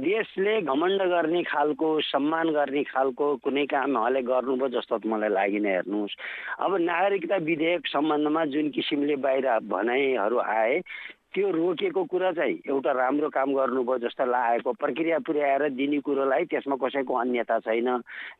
देशले 0.00 0.60
घमण्ड 0.62 1.02
गर्ने 1.12 1.42
खालको 1.42 1.88
सम्मान 2.00 2.50
गर्ने 2.50 2.82
खालको 2.88 3.26
कुनै 3.44 3.64
काम 3.66 3.96
उहाँले 3.96 4.22
गर्नुभयो 4.22 4.68
जस्तो 4.68 4.98
मलाई 5.04 5.28
लागेन 5.28 5.66
हेर्नुहोस्। 5.66 6.16
अब 6.64 6.76
नागरिकता 6.80 7.36
विधेयक 7.36 7.86
सम्बन्धमा 7.86 8.44
जुन 8.54 8.70
किसिमले 8.70 9.16
बाहिर 9.16 9.48
भनाइहरू 9.68 10.38
आए 10.38 10.80
त्यो 11.34 11.50
रोकेको 11.50 12.02
कुरा 12.12 12.30
चाहिँ 12.36 12.56
एउटा 12.68 12.92
राम्रो 12.92 13.28
काम 13.32 13.52
गर्नुभयो 13.56 13.98
जस्तो 14.04 14.24
लागेको 14.28 14.72
प्रक्रिया 14.76 15.18
पुर्याएर 15.24 15.68
दिने 15.72 15.98
कुरोलाई 16.04 16.44
त्यसमा 16.44 16.76
कसैको 16.76 17.14
अन्यता 17.14 17.58
छैन। 17.64 17.88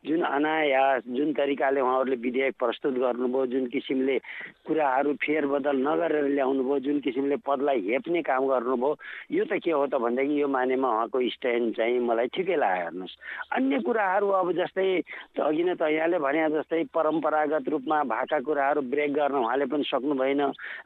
जुन 0.05 0.21
अनायास 0.21 1.01
जुन 1.09 1.33
तरिकाले 1.33 1.81
उहाँहरूले 1.81 2.15
विधेयक 2.21 2.53
प्रस्तुत 2.59 2.93
गर्नुभयो 2.93 3.45
जुन 3.49 3.65
किसिमले 3.73 4.17
कुराहरू 4.67 5.13
फेरबदल 5.25 5.77
नगरेर 5.87 6.27
ल्याउनु 6.37 6.63
भयो 6.63 6.79
जुन 6.85 6.99
किसिमले 7.01 7.35
पदलाई 7.41 7.81
हेप्ने 7.89 8.21
काम 8.21 8.45
गर्नुभयो 8.47 8.95
यो 9.31 9.45
त 9.49 9.57
के 9.57 9.71
हो 9.73 9.85
त 9.89 9.97
भनेदेखि 9.97 10.41
यो 10.41 10.47
मानेमा 10.47 10.89
उहाँको 10.93 11.17
स्ट्यान्ड 11.33 11.73
चाहिँ 11.73 11.99
मलाई 11.99 12.27
ठिकै 12.29 12.55
लाग्यो 12.61 12.83
हेर्नुहोस्। 12.85 13.17
अन्य 13.57 13.79
कुराहरू 13.89 14.27
अब 14.37 14.51
जस्तै 14.53 14.85
अघि 15.41 15.63
नै 15.63 15.75
त 15.81 15.89
यहाँले 15.89 16.21
भने 16.21 16.45
जस्तै 16.61 16.83
परम्परागत 16.93 17.69
रूपमा 17.73 18.03
भएका 18.05 18.39
कुराहरू 18.45 18.81
ब्रेक 18.85 19.13
गर्न 19.17 19.41
उहाँले 19.41 19.65
पनि 19.65 19.83
सक्नु 19.89 20.13
भएन 20.13 20.41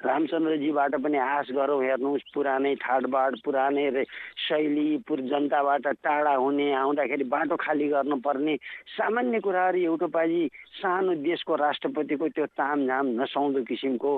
रामचन्द्रजीबाट 0.08 0.96
पनि 1.04 1.18
आश 1.20 1.52
गरौँ 1.52 1.84
हेर्नुहोस् 1.98 2.30
पुरानै 2.34 2.74
ठाडबाट 2.78 3.34
पुरानै 3.42 4.06
शैली 4.38 5.02
पुर 5.02 5.20
जनताबाट 5.26 5.88
टाढा 6.06 6.34
हुने 6.38 6.68
आउँदाखेरि 6.78 7.26
बाटो 7.26 7.56
खाली 7.58 7.88
गर्नुपर्ने 7.90 8.56
सामान्य 8.94 9.40
कुराहरू 9.42 9.80
एउटा 9.82 10.08
पालि 10.14 10.42
सानो 10.78 11.14
देशको 11.26 11.56
राष्ट्रपतिको 11.58 12.28
त्यो 12.30 12.46
तामझाम 12.54 13.06
नसाउँदो 13.18 13.62
किसिमको 13.66 14.12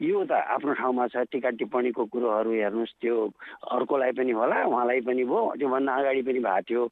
यो 0.00 0.24
त 0.24 0.32
आफ्नो 0.32 0.72
ठाउँमा 0.80 1.06
छ। 1.12 1.28
टिका 1.28 1.50
टिप्पणीको 1.60 2.04
कुरोहरू 2.08 2.50
हेर्नुहोस् 2.56 2.96
त्यो 3.04 3.16
अर्कोलाई 3.76 4.12
पनि 4.16 4.32
होला 4.32 4.64
उहाँलाई 4.64 5.00
पनि 5.04 5.24
भयो 5.28 5.40
त्योभन्दा 5.60 5.92
अगाडि 5.92 6.22
पनि 6.24 6.40
भएको 6.40 6.64
थियो। 6.64 6.84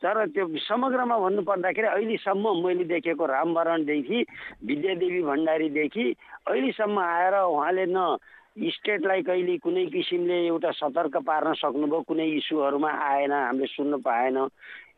तर 0.00 0.16
त्यो 0.32 0.44
समग्रमा 0.64 1.16
भन्नुपर्दाखेरि 1.18 1.88
अहिलेसम्म 1.88 2.44
मैले 2.64 2.84
देखेको 2.88 3.24
रामवरणदेखि 3.26 4.18
विद्यादेवी 4.64 5.20
भण्डारीदेखि 5.22 6.06
अहिलेसम्म 6.48 6.98
आएर 6.98 7.34
उहाँले 7.36 7.84
न 7.88 8.16
स्टेटलाई 8.60 9.22
कहिले 9.22 9.56
कुनै 9.64 9.84
किसिमले 9.88 10.36
एउटा 10.46 10.70
सतर्क 10.76 11.16
पार्न 11.24 11.52
सक्नुभयो 11.56 12.00
कुनै 12.08 12.26
इस्युहरूमा 12.44 12.90
आएन 12.92 13.32
हामीले 13.32 13.66
सुन्नु 13.66 13.98
पाएन। 14.04 14.36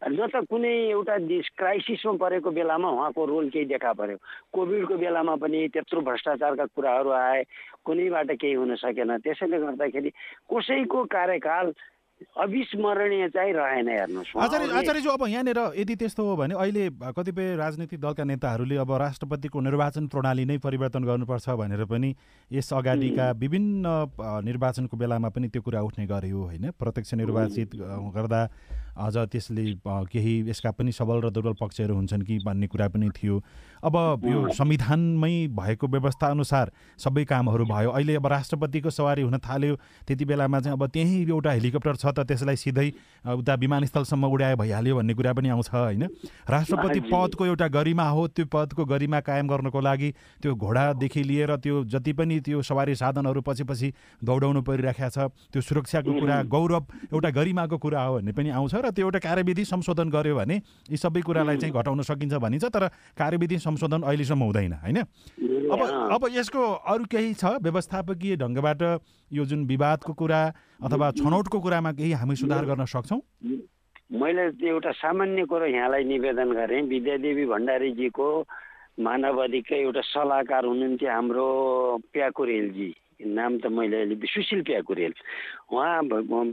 न 0.02 0.26
त 0.26 0.42
कुनै 0.50 0.74
एउटा 0.90 1.16
क्राइसिसमा 1.54 2.12
परेको 2.18 2.50
बेलामा 2.50 2.88
उहाँको 2.90 3.24
रोल 3.24 3.48
केही 3.54 3.64
देखा 3.70 3.92
पर्यो। 3.94 4.18
कोभिडको 4.50 4.94
बेलामा 4.98 5.34
पनि 5.38 5.68
त्यत्रो 5.70 6.00
भ्रष्टाचारका 6.02 6.66
कुराहरू 6.74 7.10
आए 7.14 7.42
कुनैबाट 7.86 8.30
केही 8.42 8.54
हुन 8.58 8.74
सकेन। 8.82 9.16
त्यसैले 9.22 9.58
गर्दाखेरि 9.62 10.10
कसैको 10.50 11.04
कार्यकाल 11.06 11.72
अविस्मरणीय 12.36 13.28
चाहिँ 13.28 13.52
रहेन 13.52 13.88
हेर्नुहोस् 13.88 14.36
आचार्य 14.36 14.72
आचार्यज्यू 14.78 15.12
अब 15.12 15.26
यहाँनिर 15.28 15.60
यदि 15.78 15.94
त्यस्तो 15.96 16.22
हो 16.22 16.36
भने 16.36 16.54
अहिले 16.54 16.88
कतिपय 17.12 17.56
राजनीतिक 17.56 18.00
दलका 18.00 18.24
नेताहरूले 18.24 18.76
अब 18.76 18.92
राष्ट्रपतिको 19.04 19.60
निर्वाचन 19.60 20.06
प्रणाली 20.06 20.44
नै 20.44 20.56
परिवर्तन 20.58 21.04
गर्नुपर्छ 21.04 21.48
भनेर 21.60 21.84
पनि 21.86 22.14
यस 22.50 22.72
अगाडिका 22.72 23.30
विभिन्न 23.38 23.86
निर्वाचनको 24.44 24.96
बेलामा 24.96 25.28
पनि 25.28 25.48
त्यो 25.48 25.62
कुरा 25.62 25.80
उठ्ने 25.82 26.06
गर्यो 26.06 26.40
होइन। 26.42 26.70
प्रत्यक्ष 26.78 27.14
निर्वाचित 27.14 27.76
गर्दा 28.16 28.42
अझ 28.92 29.16
त्यसले 29.32 29.64
केही 30.12 30.32
यसका 30.48 30.70
पनि 30.76 30.92
सबल 30.92 31.20
र 31.24 31.30
दुर्बल 31.32 31.52
पक्षहरू 31.60 31.94
हुन्छन् 31.94 32.22
कि 32.22 32.38
भन्ने 32.44 32.66
कुरा 32.68 32.88
पनि 32.92 33.08
थियो। 33.16 33.36
अब 33.80 33.96
यो 34.24 34.48
संविधानमै 34.52 35.48
भएको 35.48 35.86
व्यवस्था 35.88 36.26
अनुसार 36.28 36.72
सबै 37.00 37.24
कामहरू 37.24 37.64
भयो। 37.64 37.90
अहिले 37.90 38.14
अब 38.16 38.26
राष्ट्रपतिको 38.26 38.90
सवारी 38.92 39.22
हुन 39.22 39.38
थाल्यो। 39.40 39.76
त्यति 40.06 40.24
बेलामा 40.24 40.60
चाहिँ 40.60 40.76
अब 40.76 40.86
त्यहीँ 40.92 41.24
एउटा 41.24 41.50
हेलिकप्टर 41.50 41.96
छ 41.96 42.11
त 42.12 42.26
त्यसलाई 42.28 42.56
सिधै 42.56 42.88
उता 43.34 43.54
विमानस्थलसम्म 43.54 44.24
उडाए 44.28 44.54
भइहाल्यो 44.56 44.96
भन्ने 44.96 45.14
कुरा 45.14 45.32
पनि 45.32 45.48
आउँछ 45.48 45.68
होइन? 45.72 46.02
राष्ट्रपति 46.48 47.00
पदको 47.12 47.46
एउटा 47.46 47.66
गरिमा 47.68 48.06
हो 48.08 48.26
त्यो 48.28 48.46
पदको 48.46 48.84
गरिमा 48.84 49.20
कायम 49.20 49.46
गर्नको 49.48 49.80
लागि 49.80 50.10
त्यो 50.42 50.54
घोडादेखि 50.54 51.22
लिएर 51.22 51.56
त्यो 51.58 51.84
जति 51.88 52.12
पनि 52.12 52.40
त्यो 52.40 52.62
सवारी 52.62 52.94
साधनहरू 52.94 53.40
पछि 53.42 53.64
पछि 53.64 53.92
दौडाउनु 54.20 54.62
परिराखेको 54.62 55.10
छ 55.10 55.18
त्यो 55.52 55.60
सुरक्षाको 55.62 56.12
कुरा 56.20 56.42
गौरव 56.48 56.84
एउटा 57.12 57.30
गरिमाको 57.32 57.76
कुरा 57.78 58.02
हो 58.02 58.14
भन्ने 58.16 58.32
पनि 58.32 58.48
आउँछ 58.52 58.74
र 58.76 58.90
त्यो 58.92 59.06
एउटा 59.06 59.18
कार्यविधि 59.18 59.64
संशोधन 59.64 60.08
गर्यो 60.10 60.36
भने 60.36 60.56
यी 60.90 60.96
सबै 60.96 61.20
कुरालाई 61.22 61.56
चाहिँ 61.58 61.74
घटाउन 61.74 62.02
सकिन्छ 62.02 62.34
भनिन्छ 62.38 62.64
तर 62.70 62.88
कार्यविधि 63.16 63.58
संशोधन 63.58 64.02
अहिलेसम्म 64.02 64.42
हुँदैन 64.42 64.72
होइन? 64.82 64.98
अब 65.72 65.80
अब 66.12 66.22
यसको 66.32 66.62
अरू 66.84 67.04
केही 67.08 67.34
छ 67.34 67.56
व्यवस्थापकीय 67.62 68.36
ढङ्गबाट 68.36 68.82
यो 69.32 69.44
जुन 69.44 69.64
विवादको 69.66 70.12
कुरा 70.12 70.40
अथवा 70.84 71.10
छनौटको 71.16 71.58
कुरामा 71.60 71.92
केही 71.92 72.12
हामी 72.20 72.36
सुधार 72.36 72.64
गर्न 72.68 72.84
सक्छौँ? 72.84 73.20
मैले 74.12 74.42
एउटा 74.68 74.90
सामान्य 74.92 75.44
कुरो 75.48 75.66
यहाँलाई 75.66 76.04
निवेदन 76.04 76.50
गरेँ। 76.52 76.82
विद्यादेवी 76.84 77.44
भण्डारीजीको 77.48 78.26
मानव 79.00 79.36
अधिकार 79.42 79.78
एउटा 79.78 80.00
सल्लाहकार 80.04 80.64
हुनुहुन्थ्यो 80.68 81.10
हाम्रो 81.10 81.46
प्याकुरेलजी। 82.12 82.90
नाम 83.22 83.52
त 83.62 83.66
मैले 83.72 83.96
अहिले 83.96 84.26
सुशील 84.26 84.62
प्याकुरेल। 84.68 85.12
उहाँ 85.72 86.02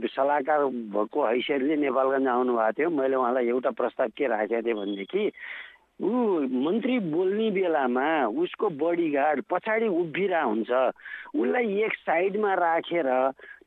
सल्लाहकार 0.08 0.60
भएको 0.94 1.18
हैसियतले 1.26 1.76
नेपालगञ्ज 1.76 2.28
आउनुभएको 2.32 2.72
थियो। 2.78 2.88
मैले 2.96 3.16
उहाँलाई 3.20 3.46
एउटा 3.52 3.70
प्रस्ताव 3.76 4.08
के 4.16 4.26
राखेको 4.30 4.62
थिएँ 4.64 4.74
भनेदेखि 4.80 5.22
ऊ 6.00 6.40
मन्त्री 6.64 6.98
बोल्ने 7.12 7.50
बेलामा 7.50 8.26
उसको 8.40 8.68
बडीगार्ड 8.80 9.42
पछाडि 9.50 9.88
उभिरह 9.88 10.42
हुन्छ। 10.42 10.70
उसलाई 11.36 11.82
एक 11.84 11.92
साइडमा 11.92 12.54
राखेर 12.54 13.08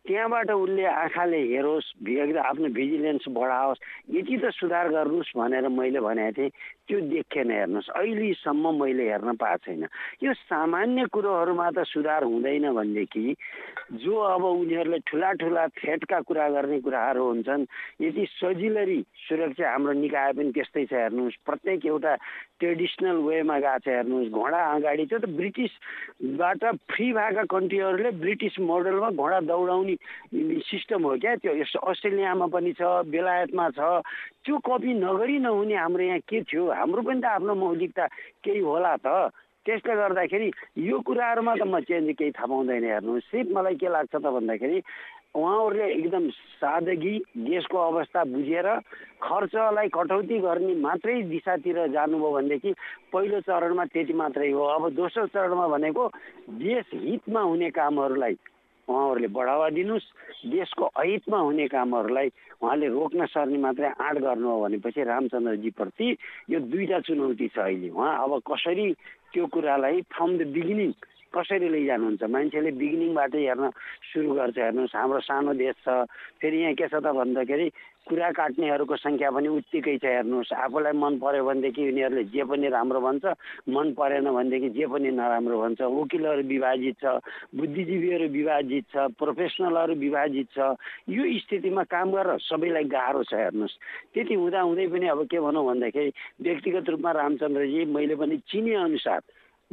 त्यहाँबाट 0.04 0.50
उसले 0.52 0.84
आँखाले 0.84 1.40
हेरोस् 1.48 1.88
आफ्नो 2.36 2.68
भिजिलेन्स 2.76 3.26
बढाओस् 3.32 3.80
यति 4.12 4.36
त 4.44 4.52
सुधार 4.52 4.90
गर्नुहोस् 4.92 5.32
भनेर 5.32 5.68
मैले 5.72 6.00
भनेको 6.04 6.32
थिएँ। 6.36 6.52
त्यो 6.84 7.00
देखेन 7.08 7.52
हेर्नुहोस्। 7.52 7.90
अहिलेसम्म 7.96 8.66
मैले 8.84 9.04
हेर्न 9.08 9.36
पाएको 9.40 9.64
छैन। 9.64 9.88
यो 10.24 10.34
सामान्य 10.44 11.08
कुरोहरूमा 11.08 11.70
त 11.72 11.88
सुधार 11.88 12.24
हुँदैन 12.28 12.68
भनेदेखि 12.76 13.36
जो 14.04 14.12
अब 14.12 14.44
उनीहरूले 14.44 15.00
ठुला 15.08 15.32
ठुला 15.40 15.64
थ्रेटका 15.80 16.20
कुरा 16.28 16.50
गर्ने 16.52 16.80
कुराहरू 16.84 17.24
हुन्छन् 17.24 17.64
यति 18.04 18.24
सजिलरी 18.44 19.00
सुरक्षा 19.24 19.72
हाम्रो 19.72 19.94
निकाय 20.04 20.32
पनि 20.36 20.52
त्यस्तै 20.52 20.86
छ 20.92 20.94
हेर्नुहोस्। 21.00 21.40
प्रत्येक 21.48 21.86
एउटा 21.86 22.14
ट्रेडिसनल 22.60 23.18
वेमा 23.24 23.58
गएको 23.64 23.80
छ 23.80 23.88
हेर्नुहोस्। 23.88 24.36
घोडा 24.36 24.60
अगाडि 24.76 25.06
त्यो 25.08 25.20
त 25.24 25.26
ब्रिटिसबाट 25.32 26.62
फ्री 26.92 27.08
भएका 27.16 27.44
कन्ट्रीहरूले 27.48 28.12
ब्रिटिस 28.20 28.60
मोडलमा 28.60 29.10
घोडा 29.16 29.40
दौडाउने 29.48 29.93
सिस्टम 30.70 31.04
हो 31.04 31.18
क्या? 31.18 31.36
त्यो 31.42 31.54
अस्ट्रेलियामा 31.80 32.48
पनि 32.48 32.74
छ 32.74 32.82
बेलायतमा 33.08 33.70
छ। 33.78 33.80
त्यो 34.46 34.58
कपी 34.62 34.94
नगरी 35.00 35.38
नहुने 35.40 35.76
हाम्रो 35.76 36.04
यहाँ 36.04 36.20
के 36.30 36.42
थियो? 36.44 36.64
हाम्रो 36.72 37.02
पनि 37.02 37.22
त 37.22 37.26
आफ्नो 37.38 37.54
मौलिकता 37.56 38.06
केही 38.44 38.60
होला 38.60 38.96
त। 39.06 39.32
त्यसले 39.64 39.96
गर्दाखेरि 39.96 40.50
यो 40.76 41.00
कुराहरूमा 41.08 41.54
त 41.56 41.64
म 41.64 41.80
चेन्ज 41.88 42.20
केही 42.20 42.32
थाहा 42.36 42.48
पाउँदैन 42.52 42.84
हेर्नुहोस्। 42.84 43.32
सिर्फ 43.32 43.48
मलाई 43.56 43.76
के 43.80 43.88
लाग्छ 43.88 44.16
त 44.16 44.26
भन्दाखेरि 44.28 44.80
उहाँहरूले 45.34 45.88
एकदम 45.98 46.30
सादगी 46.62 47.14
देशको 47.48 47.78
अवस्था 47.82 48.24
बुझेर 48.38 48.68
खर्चलाई 49.24 49.88
कटौती 49.90 50.38
गर्ने 50.46 50.74
मात्रै 50.78 51.22
दिशातिर 51.32 51.78
जानुभयो 51.90 52.32
भनेदेखि 52.38 52.72
पहिलो 53.10 53.40
चरणमा 53.42 53.86
त्यति 53.90 54.14
मात्रै 54.14 54.52
हो। 54.52 54.62
अब 54.62 54.84
दोस्रो 54.94 55.26
चरणमा 55.34 55.68
भनेको 55.74 56.04
देश 56.60 56.86
हितमा 56.94 57.42
हुने 57.42 57.70
कामहरूलाई 57.72 58.36
उहाँहरूले 58.90 59.28
बढावा 59.28 59.70
दिनुहोस्। 59.70 60.08
देशको 60.44 60.86
अहितमा 60.86 61.38
हुने 61.38 61.68
कामहरूलाई 61.68 62.28
उहाँले 62.62 62.88
रोक्न 62.88 63.26
सर्ने 63.26 63.58
मात्रै 63.58 63.90
आँट 63.96 64.18
गर्नु 64.20 64.48
हो 64.50 64.62
भनेपछि 64.64 65.04
रामचन्द्रजीप्रति 65.04 66.08
यो 66.52 66.60
दुईवटा 66.60 67.00
चुनौती 67.00 67.48
छ 67.48 67.58
अहिले। 67.60 67.90
उहाँ 67.90 68.14
अब 68.24 68.32
कसरी 68.44 68.86
त्यो 69.32 69.46
कुरालाई 69.48 70.02
फ्रम 70.12 70.38
द 70.38 70.42
बिगिनिङ 70.52 70.92
कसरी 71.34 71.68
लैजानुहुन्छ 71.70 72.24
मान्छेले 72.30 72.72
बिगिनिङबाट 72.78 73.34
हेर्न 73.36 73.70
सुरु 74.14 74.30
गर्छ 74.38 74.58
हेर्नुहोस्। 74.58 74.96
हाम्रो 74.96 75.20
सानो 75.26 75.54
देश 75.58 75.76
छ। 75.82 76.06
फेरि 76.38 76.58
यहाँ 76.62 76.74
के 76.78 76.88
छ 76.88 77.02
त 77.02 77.10
भन्दाखेरि 77.10 77.68
कुरा 78.04 78.30
काट्नेहरूको 78.36 78.96
सङ्ख्या 79.00 79.30
पनि 79.32 79.48
उत्तिकै 79.48 79.98
छ 79.98 80.06
हेर्नुहोस्। 80.06 80.54
आफूलाई 80.54 80.94
मन 80.94 81.14
पर्यो 81.24 81.44
भनेदेखि 81.44 81.82
उनीहरूले 81.90 82.24
जे 82.30 82.44
पनि 82.44 82.68
राम्रो 82.70 83.00
भन्छ 83.00 83.26
मन 83.72 83.88
परेन 83.98 84.28
भनेदेखि 84.30 84.70
जे 84.78 84.86
पनि 84.92 85.10
नराम्रो 85.12 85.58
भन्छ। 85.62 85.82
वकिलहरू 85.82 86.44
विभाजित 86.44 86.96
छ 87.00 87.06
बुद्धिजीवीहरू 87.56 88.28
विभाजित 88.30 88.86
छ 88.92 88.96
प्रोफेसनलहरू 89.16 89.94
विभाजित 89.96 90.48
छ। 90.52 90.76
यो 91.10 91.24
स्थितिमा 91.40 91.84
काम 91.88 92.12
गरेर 92.12 92.38
सबैलाई 92.44 92.84
गाह्रो 92.92 93.24
छ 93.24 93.34
हेर्नुहोस्। 93.34 93.80
त्यति 94.14 94.34
हुँदाहुँदै 94.36 94.88
पनि 94.92 95.08
अब 95.08 95.24
के 95.32 95.40
भनौँ 95.40 95.66
भन्दाखेरि 95.66 96.12
व्यक्तिगत 96.44 96.90
रूपमा 96.90 97.12
रामचन्द्रजी 97.12 97.86
मैले 97.88 98.16
पनि 98.20 98.38
चिने 98.52 98.76
अनुसार 98.84 99.22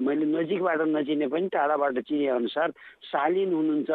मैले 0.00 0.26
नजिकबाट 0.26 0.80
नचिने 0.88 1.26
पनि 1.28 1.48
टाढाबाट 1.52 1.98
चिने 2.08 2.26
अनुसार 2.40 2.68
शालीन 3.10 3.52
हुनुहुन्छ 3.52 3.90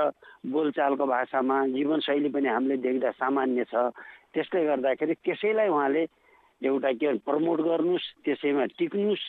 बोलचालको 0.54 1.06
भाषामा 1.06 1.58
जीवनशैली 1.76 2.30
पनि 2.30 2.48
हामीले 2.48 2.78
देख्दा 2.86 3.12
सामान्य 3.18 3.64
छ। 3.72 3.90
त्यसले 4.34 4.66
गर्दाखेरि 4.66 5.14
त्यसैलाई 5.26 5.70
उहाँले 5.70 6.04
एउटा 6.62 6.92
के 7.00 7.08
प्रमोट 7.26 7.60
गर्नुहोस् 7.62 8.08
त्यसैमा 8.26 8.66
टिक्नुहोस् 8.78 9.26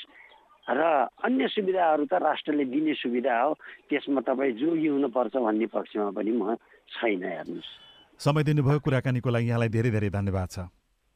र 0.67 0.81
अन्य 1.23 1.47
सुविधाहरू 1.47 2.05
त 2.11 2.15
राष्ट्रले 2.19 2.65
दिने 2.67 2.95
सुविधा 2.99 3.35
हो। 3.39 3.55
त्यसमा 3.87 4.21
तपाईँ 4.27 4.53
जोगी 4.59 4.89
हुनुपर्छ 4.89 5.35
भन्ने 5.39 5.67
पक्षमा 5.71 6.11
पनि 6.11 6.33
म 6.35 6.55
छैन 6.91 7.23
हेर्नुहोस्। 7.23 7.71
समय 8.19 8.43
दिनुभयो 8.43 8.79
कुराकानीको 8.83 9.31
लागि 9.31 9.47
यहाँलाई 9.47 9.71
धेरै 9.71 9.91
धेरै 9.91 10.11
धन्यवाद 10.11 10.49
छ। 10.51 10.59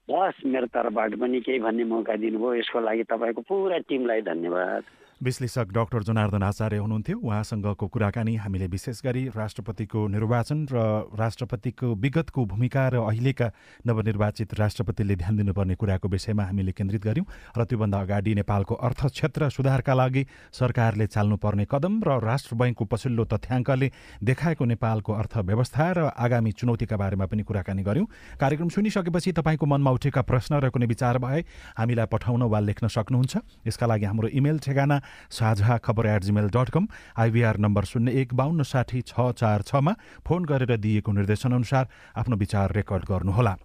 हस् 0.09 0.47
मेरो 0.47 0.67
तर्फबाट 0.71 1.15
पनि 1.19 1.41
केही 1.41 1.59
भन्ने 1.67 1.85
मौका 1.85 2.15
दिनुभयो। 2.19 2.55
यसको 2.63 2.79
लागि 2.79 3.05
तपाईँको 3.11 3.43
पुरा 3.43 3.79
टिमलाई 3.91 4.21
धन्यवाद। 4.23 4.83
विश्लेषक 5.21 5.73
डाक्टर 5.73 6.03
जनार्दन 6.03 6.43
आचार्य 6.43 6.77
हुनुहुन्थ्यो। 6.79 7.19
उहाँसँगको 7.21 7.87
कुराकानी 7.87 8.35
हामीले 8.37 8.67
विशेष 8.67 9.01
गरी 9.05 9.25
राष्ट्रपतिको 9.37 10.07
निर्वाचन 10.09 10.67
र 10.73 11.13
राष्ट्रपतिको 11.13 11.95
विगतको 11.95 12.45
भूमिका 12.47 12.89
र 12.89 12.97
अहिलेका 13.05 13.49
नवनिर्वाचित 13.87 14.55
राष्ट्रपतिले 14.57 15.17
ध्यान 15.17 15.37
दिनुपर्ने 15.37 15.75
कुराको 15.77 16.09
विषयमा 16.09 16.45
हामीले 16.45 16.73
केन्द्रित 16.73 17.05
गऱ्यौँ 17.05 17.27
र 17.53 17.65
त्योभन्दा 17.69 18.01
अगाडि 18.01 18.35
नेपालको 18.35 18.75
अर्थ 18.81 19.07
क्षेत्र 19.13 19.49
सुधारका 19.51 19.95
लागि 19.95 20.25
सरकारले 20.57 21.07
चाल्नुपर्ने 21.07 21.67
कदम 21.69 22.01
र 22.01 22.17
राष्ट्र 22.25 22.57
बैङ्कको 22.57 22.85
पछिल्लो 22.89 23.25
तथ्याङ्कले 23.29 23.91
देखाएको 24.25 24.65
नेपालको 24.65 25.13
अर्थव्यवस्था 25.13 25.85
र 25.93 26.01
आगामी 26.17 26.53
चुनौतीका 26.57 26.97
बारेमा 26.97 27.27
पनि 27.29 27.43
कुराकानी 27.45 27.83
गऱ्यौँ। 27.85 28.07
कार्यक्रम 28.41 28.69
सुनिसकेपछि 28.73 29.33
तपाईँको 29.37 29.67
मनमा 29.69 29.91
उठेका 29.91 30.23
प्रश्न 30.25 30.65
र 30.65 30.73
कुनै 30.73 30.87
विचार 30.89 31.19
भए 31.21 31.45
हामीलाई 31.77 32.09
पठाउन 32.09 32.43
वा 32.49 32.61
लेख्न 32.61 32.89
सक्नुहुन्छ। 32.89 33.69
यसका 33.69 33.87
लागि 33.87 34.05
हाम्रो 34.09 34.29
इमेल 34.33 34.59
ठेगाना 34.65 35.01
Sajha 35.31 35.79
Khabar 35.79 36.07
at 36.07 36.23
Gmail 36.25 36.49
dot 36.51 36.71
com 36.71 36.89
IVR 37.19 37.59
number 37.59 37.85
शून्य 37.87 38.21
एक 38.21 38.35
बाहन्न 38.35 38.63
साठी 38.65 39.01
छ 39.07 39.33
चार 39.39 39.63
छमा 39.63 39.95
फोन 40.27 40.45
गरेर 40.45 40.77
दिएको 40.77 41.13
निर्देशनअनुसार 41.13 41.89
आफ्नो 42.17 42.37
विचार 42.37 42.73
रेकर्ड 42.73 43.05
गर्नुहोला। 43.09 43.57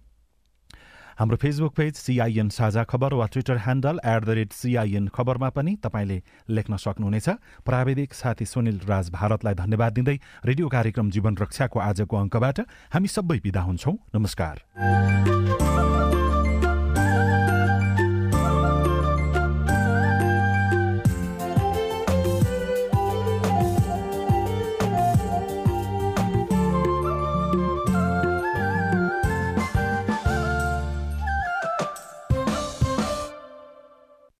हाम्रो 1.16 1.36
फेसबुक 1.40 1.72
पेज 1.74 1.94
सिआइएन 1.96 2.48
साझा 2.52 2.82
खबर 2.84 3.14
वा 3.16 3.26
Twitter 3.32 3.56
handle 3.64 4.00
at 4.04 4.24
the 4.24 4.30
rate 4.36 4.52
CIN 4.52 5.08
खबरमा 5.08 5.48
पनि 5.48 5.76
तपाईँले 5.80 6.18
लेख्न 6.50 6.76
सक्नुहुनेछ। 6.76 7.28
प्राविधिक 7.64 8.14
साथी 8.14 8.44
सुनिल 8.44 8.80
राज 8.84 9.10
भारतलाई 9.10 9.54
धन्यवाद 9.56 9.92
दिँदै 9.92 10.16
रेडियो 10.44 10.68
कार्यक्रम 10.68 11.10
जीवन 11.10 11.36
रक्षाको 11.40 11.80
आजको 11.80 12.16
अङ्कबाट 12.16 12.60
हामी 12.92 13.08
सबै 13.08 13.38
विदा 13.40 13.60
हुन्छौँ। 13.64 13.96
नमस्कार। 14.12 15.95